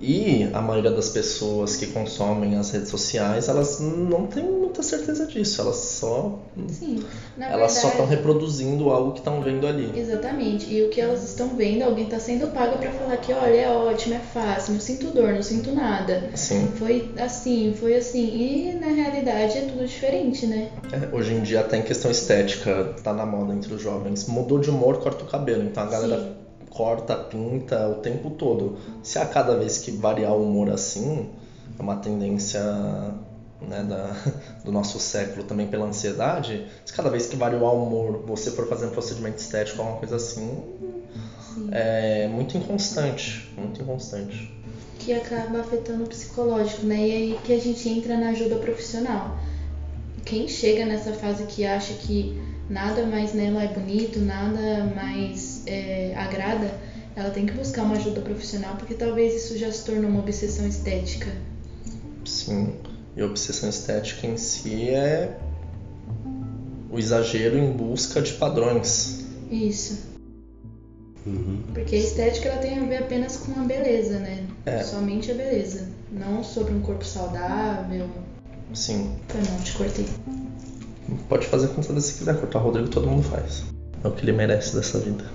E 0.01 0.49
a 0.53 0.61
maioria 0.61 0.91
das 0.91 1.09
pessoas 1.09 1.75
que 1.75 1.87
consomem 1.87 2.55
as 2.55 2.71
redes 2.71 2.89
sociais, 2.89 3.47
elas 3.49 3.79
não 3.79 4.27
têm 4.27 4.43
muita 4.43 4.81
certeza 4.81 5.25
disso. 5.27 5.61
Elas 5.61 5.75
só 5.75 6.39
Sim, 6.69 7.03
elas 7.37 7.73
só 7.73 7.89
estão 7.89 8.05
verdade- 8.05 8.15
reproduzindo 8.15 8.89
algo 8.89 9.11
que 9.11 9.19
estão 9.19 9.41
vendo 9.41 9.67
ali. 9.67 9.91
Exatamente. 9.97 10.73
E 10.73 10.83
o 10.83 10.89
que 10.89 11.01
elas 11.01 11.23
estão 11.23 11.49
vendo, 11.55 11.83
alguém 11.83 12.05
está 12.05 12.19
sendo 12.19 12.47
pago 12.47 12.77
para 12.77 12.91
falar 12.91 13.17
que, 13.17 13.33
olha, 13.33 13.55
é 13.55 13.69
ótimo, 13.69 14.15
é 14.15 14.19
fácil, 14.19 14.73
não 14.73 14.79
sinto 14.79 15.07
dor, 15.07 15.33
não 15.33 15.43
sinto 15.43 15.71
nada. 15.71 16.29
Sim. 16.35 16.67
Foi 16.75 17.11
assim, 17.17 17.73
foi 17.77 17.95
assim. 17.95 18.25
E 18.25 18.73
na 18.79 18.87
realidade 18.87 19.57
é 19.57 19.61
tudo 19.61 19.85
diferente, 19.85 20.47
né? 20.47 20.69
É, 20.91 21.13
hoje 21.15 21.33
em 21.33 21.41
dia 21.41 21.59
até 21.59 21.77
em 21.77 21.81
questão 21.81 22.09
estética 22.09 22.95
tá 23.03 23.13
na 23.13 23.25
moda 23.25 23.53
entre 23.53 23.73
os 23.73 23.81
jovens. 23.81 24.25
Mudou 24.27 24.59
de 24.59 24.69
humor, 24.69 24.99
corta 24.99 25.23
o 25.23 25.27
cabelo. 25.27 25.63
Então 25.63 25.83
a 25.83 25.87
galera 25.87 26.17
Sim. 26.19 26.48
Corta, 26.69 27.15
pinta 27.15 27.87
o 27.87 27.95
tempo 27.95 28.31
todo. 28.31 28.77
Se 29.03 29.19
a 29.19 29.25
cada 29.25 29.57
vez 29.57 29.77
que 29.77 29.91
variar 29.91 30.33
o 30.33 30.43
humor 30.43 30.69
assim, 30.69 31.29
é 31.77 31.81
uma 31.81 31.97
tendência 31.97 32.61
né, 33.61 33.83
da, 33.83 34.15
do 34.63 34.71
nosso 34.71 34.99
século 34.99 35.43
também 35.43 35.67
pela 35.67 35.85
ansiedade, 35.85 36.65
se 36.85 36.93
cada 36.93 37.09
vez 37.09 37.27
que 37.27 37.35
variar 37.35 37.63
o 37.63 37.83
humor 37.83 38.23
você 38.25 38.51
for 38.51 38.67
fazer 38.67 38.87
um 38.87 38.91
procedimento 38.91 39.37
estético 39.37 39.81
alguma 39.81 39.97
coisa 39.97 40.15
assim, 40.15 40.63
Sim. 41.53 41.69
é 41.71 42.27
muito 42.27 42.57
inconstante, 42.57 43.51
muito 43.57 43.81
inconstante. 43.81 44.53
Que 44.99 45.13
acaba 45.13 45.61
afetando 45.61 46.03
o 46.03 46.07
psicológico, 46.07 46.85
né? 46.85 46.97
E 46.97 47.11
aí 47.11 47.39
que 47.43 47.53
a 47.53 47.59
gente 47.59 47.87
entra 47.87 48.17
na 48.17 48.29
ajuda 48.29 48.57
profissional. 48.57 49.37
Quem 50.25 50.47
chega 50.47 50.85
nessa 50.85 51.13
fase 51.13 51.45
que 51.45 51.65
acha 51.65 51.93
que 51.93 52.39
nada 52.69 53.05
mais 53.05 53.33
nela 53.33 53.63
é 53.63 53.67
bonito, 53.67 54.19
nada 54.19 54.83
mais 54.93 55.48
é, 55.69 56.13
agrada, 56.15 56.71
ela 57.15 57.29
tem 57.29 57.45
que 57.45 57.53
buscar 57.53 57.83
uma 57.83 57.95
ajuda 57.95 58.21
profissional, 58.21 58.75
porque 58.75 58.93
talvez 58.93 59.35
isso 59.35 59.57
já 59.57 59.71
se 59.71 59.85
tornou 59.85 60.09
uma 60.09 60.19
obsessão 60.19 60.67
estética. 60.67 61.31
Sim, 62.25 62.75
e 63.15 63.21
a 63.21 63.25
obsessão 63.25 63.69
estética 63.69 64.27
em 64.27 64.37
si 64.37 64.89
é 64.89 65.37
o 66.91 66.97
exagero 66.97 67.57
em 67.57 67.71
busca 67.71 68.21
de 68.21 68.33
padrões. 68.33 69.25
Isso. 69.51 70.09
Uhum. 71.25 71.61
Porque 71.73 71.95
a 71.95 71.99
estética 71.99 72.49
ela 72.49 72.61
tem 72.61 72.79
a 72.79 72.83
ver 72.85 72.97
apenas 72.97 73.37
com 73.37 73.59
a 73.59 73.63
beleza, 73.63 74.19
né? 74.19 74.45
É. 74.65 74.83
Somente 74.83 75.31
a 75.31 75.35
beleza. 75.35 75.87
Não 76.11 76.43
sobre 76.43 76.73
um 76.73 76.81
corpo 76.81 77.05
saudável. 77.05 78.09
Sim, 78.73 79.11
Foi 79.27 79.41
mal, 79.41 79.59
te 79.61 79.73
cortei. 79.73 80.05
pode 81.27 81.47
fazer 81.47 81.69
com 81.69 81.81
toda 81.81 81.99
se 81.99 82.13
quiser, 82.13 82.39
cortar 82.39 82.59
o 82.59 82.63
Rodrigo 82.63 82.87
todo 82.87 83.07
mundo 83.07 83.23
faz. 83.23 83.63
É 84.03 84.07
o 84.07 84.11
que 84.11 84.23
ele 84.23 84.31
merece 84.31 84.75
dessa 84.75 84.99
vida. 84.99 85.25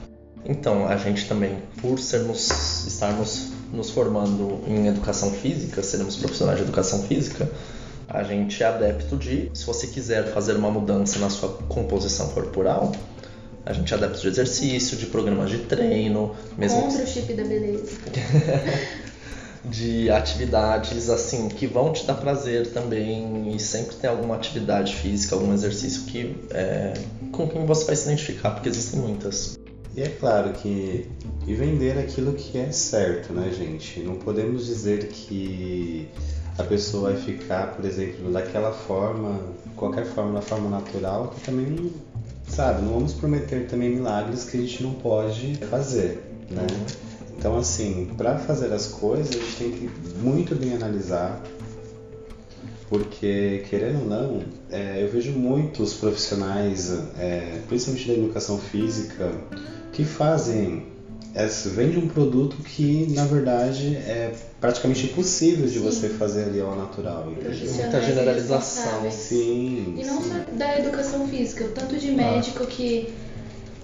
Então, 0.46 0.86
a 0.86 0.96
gente 0.96 1.26
também, 1.26 1.58
por 1.80 1.98
sermos, 1.98 2.86
estarmos 2.86 3.48
nos 3.72 3.90
formando 3.90 4.60
em 4.66 4.86
educação 4.86 5.30
física, 5.30 5.82
seremos 5.82 6.16
profissionais 6.16 6.58
de 6.58 6.64
educação 6.64 7.02
física, 7.02 7.50
a 8.08 8.22
gente 8.22 8.62
é 8.62 8.66
adepto 8.66 9.16
de, 9.16 9.50
se 9.54 9.64
você 9.64 9.86
quiser 9.86 10.32
fazer 10.32 10.54
uma 10.54 10.70
mudança 10.70 11.18
na 11.18 11.30
sua 11.30 11.48
composição 11.68 12.28
corporal, 12.28 12.92
a 13.64 13.72
gente 13.72 13.92
é 13.92 13.96
adepto 13.96 14.20
de 14.20 14.28
exercício, 14.28 14.96
de 14.96 15.06
programas 15.06 15.50
de 15.50 15.58
treino, 15.58 16.36
mesmo 16.56 16.82
Contra 16.82 17.02
o 17.02 17.06
chip 17.06 17.32
da 17.32 17.44
beleza. 17.44 17.92
de 19.64 20.10
atividades 20.10 21.08
assim 21.08 21.48
que 21.48 21.66
vão 21.66 21.90
te 21.90 22.04
dar 22.04 22.14
prazer 22.14 22.70
também 22.72 23.54
e 23.54 23.58
sempre 23.58 23.96
tem 23.96 24.10
alguma 24.10 24.34
atividade 24.34 24.94
física, 24.94 25.34
algum 25.34 25.54
exercício 25.54 26.02
que 26.02 26.36
é, 26.50 26.92
com 27.32 27.48
quem 27.48 27.64
você 27.64 27.86
vai 27.86 27.96
se 27.96 28.04
identificar, 28.04 28.50
porque 28.50 28.68
existem 28.68 29.00
muitas. 29.00 29.58
E 29.96 30.02
é 30.02 30.08
claro 30.08 30.52
que 30.52 31.08
e 31.46 31.54
vender 31.54 31.98
aquilo 31.98 32.32
que 32.32 32.58
é 32.58 32.72
certo, 32.72 33.32
né, 33.32 33.52
gente? 33.52 34.00
Não 34.00 34.16
podemos 34.16 34.66
dizer 34.66 35.08
que 35.08 36.08
a 36.58 36.62
pessoa 36.62 37.12
vai 37.12 37.20
ficar, 37.20 37.74
por 37.74 37.84
exemplo, 37.84 38.32
daquela 38.32 38.72
forma, 38.72 39.40
qualquer 39.76 40.06
forma, 40.06 40.32
da 40.32 40.40
forma 40.40 40.70
natural, 40.70 41.28
que 41.28 41.40
também 41.42 41.92
sabe, 42.48 42.82
não 42.82 42.94
vamos 42.94 43.12
prometer 43.12 43.66
também 43.66 43.90
milagres 43.90 44.44
que 44.44 44.56
a 44.56 44.60
gente 44.60 44.82
não 44.82 44.94
pode 44.94 45.56
fazer, 45.70 46.22
né? 46.50 46.66
Então, 47.36 47.56
assim, 47.56 48.10
para 48.16 48.38
fazer 48.38 48.72
as 48.72 48.86
coisas, 48.86 49.34
a 49.34 49.38
gente 49.38 49.56
tem 49.56 49.70
que 49.72 49.90
muito 50.18 50.54
bem 50.54 50.74
analisar, 50.74 51.42
porque, 52.88 53.64
querendo 53.68 54.00
ou 54.00 54.06
não, 54.06 54.42
é, 54.70 55.02
eu 55.02 55.08
vejo 55.08 55.32
muitos 55.32 55.94
profissionais, 55.94 56.90
é, 57.18 57.60
principalmente 57.68 58.08
da 58.08 58.14
educação 58.14 58.58
física, 58.58 59.30
que 59.94 60.04
fazem, 60.04 60.86
é, 61.34 61.46
vendem 61.46 61.98
um 61.98 62.08
produto 62.08 62.56
que, 62.56 63.06
na 63.14 63.24
verdade, 63.24 63.96
é 63.96 64.32
praticamente 64.60 65.06
impossível 65.06 65.66
de 65.66 65.78
Sim. 65.78 65.84
você 65.84 66.08
fazer 66.08 66.44
ali 66.44 66.60
ao 66.60 66.74
natural, 66.76 67.30
entendeu? 67.30 67.74
Muita 67.74 68.02
generalização. 68.02 69.10
Sim, 69.10 69.94
E 69.98 70.04
não 70.04 70.20
sim. 70.22 70.30
só 70.30 70.56
da 70.56 70.78
educação 70.78 71.26
física, 71.28 71.64
o 71.64 71.68
tanto 71.68 71.96
de 71.96 72.10
médico 72.10 72.66
que. 72.66 73.12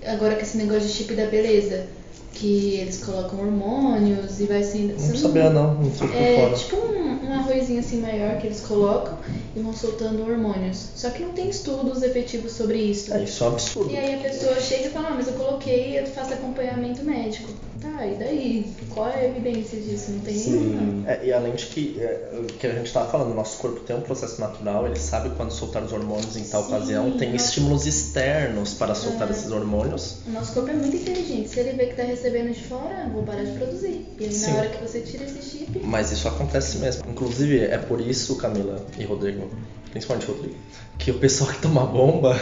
Agora 0.04 0.34
com 0.34 0.40
esse 0.40 0.56
negócio 0.56 0.88
de 0.88 0.88
chip 0.88 1.14
da 1.14 1.26
beleza, 1.26 1.86
que 2.32 2.76
eles 2.76 3.04
colocam 3.04 3.40
hormônios 3.40 4.40
e 4.40 4.46
vai 4.46 4.62
sendo. 4.62 4.92
Não 5.00 5.16
sabia 5.16 5.50
não, 5.50 5.74
não 5.74 5.90
por 5.90 6.14
É 6.14 6.36
fora. 6.36 6.54
tipo 6.54 6.76
um, 6.76 7.28
um 7.28 7.32
arrozinho 7.32 7.80
assim 7.80 8.00
maior 8.00 8.38
que 8.38 8.46
eles 8.46 8.60
colocam 8.60 9.18
e 9.54 9.60
vão 9.60 9.72
soltando 9.72 10.22
hormônios. 10.22 10.90
Só 10.94 11.10
que 11.10 11.22
não 11.22 11.32
tem 11.32 11.48
estudos 11.50 12.02
efetivos 12.02 12.52
sobre 12.52 12.78
isso. 12.78 13.12
É, 13.12 13.24
isso 13.24 13.42
é 13.42 13.48
um 13.48 13.52
absurdo. 13.52 13.90
E 13.90 13.96
aí 13.96 14.14
a 14.14 14.18
pessoa 14.18 14.60
chega 14.60 14.86
e 14.86 14.90
fala, 14.90 15.08
ah, 15.08 15.14
mas 15.16 15.26
eu 15.26 15.34
coloquei, 15.34 15.98
eu 15.98 16.06
faço 16.06 16.32
acompanhamento 16.34 17.02
médico. 17.04 17.48
Tá, 17.80 18.06
e 18.06 18.14
daí? 18.16 18.72
Qual 18.90 19.08
é 19.08 19.20
a 19.20 19.24
evidência 19.28 19.80
disso? 19.80 20.10
Não 20.12 20.20
tem 20.20 20.34
nenhuma. 20.34 20.80
Sim. 20.80 21.04
É, 21.06 21.24
e 21.26 21.32
além 21.32 21.54
de 21.54 21.64
que, 21.66 21.96
é, 21.98 22.30
o 22.38 22.44
que 22.44 22.66
a 22.66 22.72
gente 22.74 22.86
estava 22.86 23.10
falando, 23.10 23.34
nosso 23.34 23.56
corpo 23.58 23.80
tem 23.80 23.96
um 23.96 24.02
processo 24.02 24.38
natural, 24.38 24.86
ele 24.86 24.98
sabe 24.98 25.30
quando 25.30 25.50
soltar 25.50 25.82
os 25.82 25.90
hormônios 25.92 26.36
em 26.36 26.44
tal 26.44 26.62
Sim, 26.62 26.68
ocasião, 26.74 27.10
tem 27.16 27.32
nossa. 27.32 27.44
estímulos 27.46 27.86
externos 27.86 28.74
para 28.74 28.94
soltar 28.94 29.28
É. 29.28 29.30
esses 29.30 29.50
hormônios. 29.50 30.18
O 30.26 30.30
nosso 30.30 30.52
corpo 30.52 30.68
é 30.68 30.74
muito 30.74 30.94
inteligente. 30.94 31.48
Se 31.48 31.60
ele 31.60 31.72
vê 31.72 31.86
que 31.86 31.94
tá 31.94 32.02
recebendo 32.02 32.52
de 32.52 32.62
fora, 32.64 33.08
vou 33.12 33.22
parar 33.22 33.44
de 33.44 33.52
produzir. 33.52 34.06
E 34.18 34.24
aí 34.24 34.32
Sim. 34.32 34.52
na 34.52 34.58
hora 34.58 34.68
que 34.68 34.82
você 34.82 35.00
tira 35.00 35.24
esse 35.24 35.42
chip, 35.42 35.80
Mas 35.82 36.12
isso 36.12 36.28
acontece 36.28 36.76
mesmo. 36.78 37.02
Inclusive, 37.08 37.60
é 37.64 37.78
por 37.78 37.98
isso, 38.00 38.36
Camila 38.36 38.84
e 38.98 39.04
Rodrigo, 39.04 39.48
principalmente 39.90 40.26
Rodrigo, 40.26 40.54
que 40.98 41.10
o 41.10 41.18
pessoal 41.18 41.50
que 41.50 41.62
toma 41.62 41.86
bomba 41.86 42.36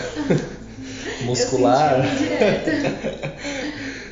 muscular 1.25 1.99
Eu 2.05 2.11
senti 2.11 2.25
uma 2.25 2.35
indireta. 2.35 3.35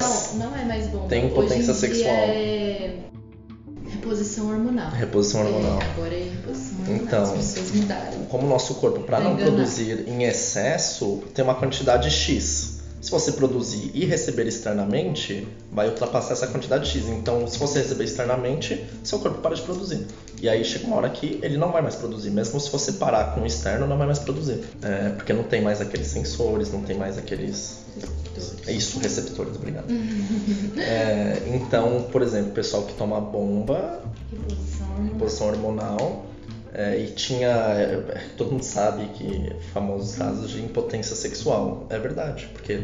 não, 0.00 0.34
não 0.50 0.56
é 0.56 0.64
mais 0.64 0.86
bom. 0.88 0.95
Tem 1.08 1.28
dia 1.28 1.74
sexual. 1.74 2.14
É 2.14 2.96
reposição 3.88 4.50
hormonal. 4.50 4.90
reposição 4.90 5.44
hormonal. 5.44 5.80
É, 5.80 5.84
agora 5.84 6.14
é 6.14 6.22
reposição 6.30 6.78
hormonal. 6.80 7.02
Então. 7.02 7.22
As 7.22 7.30
pessoas 7.30 7.70
mudaram. 7.72 8.24
Como 8.26 8.46
o 8.46 8.48
nosso 8.48 8.74
corpo, 8.76 9.00
para 9.00 9.16
Pra 9.16 9.20
não 9.20 9.34
enganar. 9.34 9.50
produzir 9.50 10.04
em 10.08 10.24
excesso, 10.24 11.22
tem 11.34 11.44
uma 11.44 11.54
quantidade 11.54 12.10
X. 12.10 12.75
Se 13.06 13.12
você 13.12 13.30
produzir 13.30 13.92
e 13.94 14.04
receber 14.04 14.48
externamente, 14.48 15.46
vai 15.70 15.88
ultrapassar 15.88 16.32
essa 16.32 16.48
quantidade 16.48 16.88
X. 16.90 17.06
Então, 17.06 17.46
se 17.46 17.56
você 17.56 17.78
receber 17.78 18.02
externamente, 18.02 18.84
seu 19.04 19.20
corpo 19.20 19.40
para 19.40 19.54
de 19.54 19.62
produzir. 19.62 20.04
E 20.42 20.48
aí 20.48 20.64
chega 20.64 20.88
uma 20.88 20.96
hora 20.96 21.08
que 21.10 21.38
ele 21.40 21.56
não 21.56 21.70
vai 21.70 21.80
mais 21.82 21.94
produzir. 21.94 22.30
Mesmo 22.30 22.58
se 22.58 22.68
você 22.68 22.94
parar 22.94 23.32
com 23.32 23.42
o 23.42 23.46
externo, 23.46 23.86
não 23.86 23.96
vai 23.96 24.08
mais 24.08 24.18
produzir. 24.18 24.58
É, 24.82 25.10
porque 25.10 25.32
não 25.32 25.44
tem 25.44 25.62
mais 25.62 25.80
aqueles 25.80 26.08
sensores, 26.08 26.72
não 26.72 26.82
tem 26.82 26.98
mais 26.98 27.16
aqueles. 27.16 27.78
Isso, 28.66 28.98
receptores, 28.98 29.54
obrigado. 29.54 29.86
É, 30.76 31.44
então, 31.54 32.08
por 32.10 32.22
exemplo, 32.22 32.50
o 32.50 32.54
pessoal 32.54 32.82
que 32.82 32.94
toma 32.94 33.20
bomba 33.20 34.02
Reposição 34.32 35.04
reposição 35.04 35.46
hormonal 35.46 36.26
é, 36.74 36.98
e 36.98 37.06
tinha 37.08 38.04
todo 38.36 38.52
mundo 38.52 38.62
sabe 38.62 39.06
que 39.14 39.52
famosos 39.72 40.16
casos 40.16 40.50
de 40.50 40.62
impotência 40.62 41.16
sexual 41.16 41.86
é 41.90 41.98
verdade 41.98 42.48
porque 42.52 42.80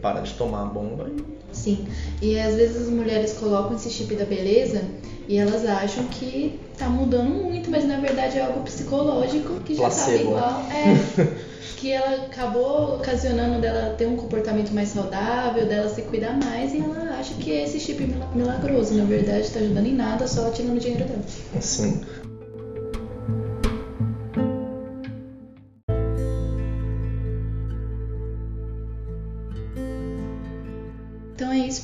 para 0.00 0.20
de 0.20 0.34
tomar 0.34 0.62
a 0.62 0.66
bomba 0.66 1.08
e 1.08 1.34
Sim. 1.54 1.86
E 2.20 2.38
às 2.38 2.56
vezes 2.56 2.82
as 2.82 2.88
mulheres 2.88 3.32
colocam 3.34 3.74
esse 3.76 3.88
chip 3.88 4.14
da 4.16 4.24
beleza 4.24 4.82
e 5.28 5.38
elas 5.38 5.64
acham 5.64 6.04
que 6.08 6.58
tá 6.76 6.88
mudando 6.88 7.30
muito, 7.30 7.70
mas 7.70 7.84
na 7.86 7.98
verdade 7.98 8.38
é 8.38 8.42
algo 8.42 8.60
psicológico 8.62 9.60
que 9.60 9.74
já 9.74 9.82
tava 9.88 9.94
Placebo. 9.94 10.20
igual. 10.30 10.62
É. 10.70 11.34
que 11.78 11.92
ela 11.92 12.26
acabou 12.26 12.96
ocasionando 12.96 13.60
dela 13.60 13.94
ter 13.96 14.06
um 14.06 14.16
comportamento 14.16 14.72
mais 14.72 14.88
saudável, 14.88 15.66
dela 15.66 15.88
se 15.88 16.02
cuidar 16.02 16.38
mais 16.42 16.74
e 16.74 16.78
ela 16.78 17.16
acha 17.18 17.34
que 17.34 17.52
é 17.52 17.64
esse 17.64 17.78
chip 17.78 18.04
mila- 18.04 18.30
milagroso. 18.34 18.94
Na 18.94 19.04
verdade, 19.04 19.50
tá 19.50 19.60
ajudando 19.60 19.86
em 19.86 19.94
nada, 19.94 20.26
só 20.26 20.50
tirando 20.50 20.76
o 20.76 20.80
dinheiro 20.80 21.04
dela. 21.04 21.22
assim 21.56 22.00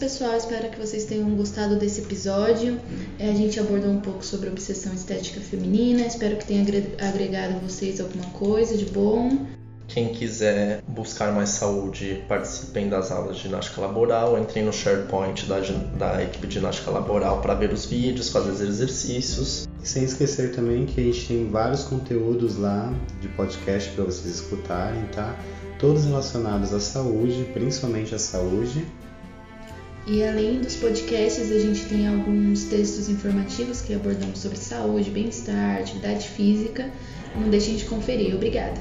pessoal. 0.00 0.36
Espero 0.36 0.68
que 0.70 0.78
vocês 0.78 1.04
tenham 1.04 1.30
gostado 1.36 1.76
desse 1.78 2.00
episódio. 2.00 2.80
É, 3.18 3.30
A 3.30 3.34
gente 3.34 3.60
abordou 3.60 3.90
um 3.90 4.00
pouco 4.00 4.24
sobre 4.24 4.48
obsessão 4.48 4.92
estética 4.94 5.40
feminina. 5.40 6.00
Espero 6.06 6.36
que 6.36 6.46
tenha 6.46 6.62
agre- 6.62 6.94
agregado 6.98 7.56
a 7.56 7.58
vocês 7.58 8.00
alguma 8.00 8.24
coisa 8.30 8.76
de 8.76 8.86
bom. 8.86 9.46
quem 9.86 10.08
quiser 10.14 10.82
buscar 10.86 11.32
mais 11.32 11.48
saúde 11.50 12.22
participem 12.28 12.88
das 12.88 13.10
aulas 13.10 13.36
de 13.36 13.42
ginástica 13.42 13.80
laboral 13.80 14.38
entrem 14.38 14.64
no 14.64 14.72
SharePoint 14.72 15.46
da, 15.46 15.58
da 15.98 16.22
equipe 16.22 16.46
de 16.46 16.54
ginástica 16.54 16.92
laboral 16.92 17.42
para 17.42 17.54
ver 17.54 17.72
os 17.72 17.86
vídeos 17.86 18.28
fazer 18.28 18.50
os 18.52 18.60
exercícios 18.60 19.68
Sem 19.82 20.04
esquecer 20.04 20.54
também 20.54 20.86
que 20.86 21.00
a 21.00 21.04
gente 21.04 21.26
tem 21.26 21.50
vários 21.50 21.82
conteúdos 21.82 22.56
lá 22.56 22.92
de 23.20 23.26
podcast 23.30 23.90
para 23.90 24.04
vocês 24.04 24.32
escutarem, 24.36 25.02
tá? 25.06 25.36
Todos 25.80 26.04
relacionados 26.04 26.72
à 26.72 26.78
saúde, 26.78 27.48
principalmente 27.52 28.14
à 28.14 28.18
saúde. 28.18 28.86
E 30.06 30.24
além 30.24 30.60
dos 30.60 30.76
podcasts, 30.76 31.52
a 31.52 31.58
gente 31.58 31.84
tem 31.84 32.08
alguns 32.08 32.64
textos 32.64 33.08
informativos 33.08 33.80
que 33.80 33.94
abordamos 33.94 34.38
sobre 34.38 34.56
saúde, 34.58 35.10
bem-estar, 35.10 35.78
atividade 35.80 36.26
física. 36.28 36.90
Não 37.36 37.48
deixem 37.48 37.76
de 37.76 37.84
conferir. 37.84 38.34
Obrigada. 38.34 38.80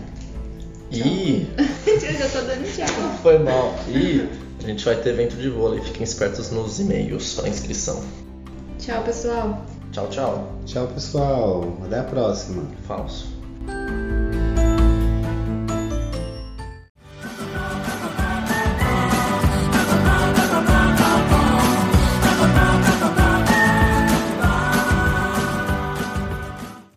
e 0.91 1.45
Eu 1.85 1.99
já 1.99 2.29
tô 2.29 2.39
dando 2.45 2.65
tchau. 2.75 2.87
foi 3.21 3.37
mal 3.39 3.75
e 3.87 4.27
a 4.63 4.67
gente 4.67 4.83
vai 4.83 4.95
ter 4.95 5.09
evento 5.09 5.35
de 5.35 5.49
vôlei 5.49 5.81
fiquem 5.81 6.03
espertos 6.03 6.49
nos 6.51 6.79
e-mails 6.79 7.35
para 7.35 7.47
inscrição 7.47 8.03
Tchau, 8.79 9.03
pessoal. 9.03 9.65
tchau 9.91 10.07
tchau 10.09 10.59
Tchau, 10.65 10.87
pessoal. 10.87 11.77
Até 11.85 11.99
a 11.99 12.03
próxima. 12.03 12.63
falso 12.87 13.27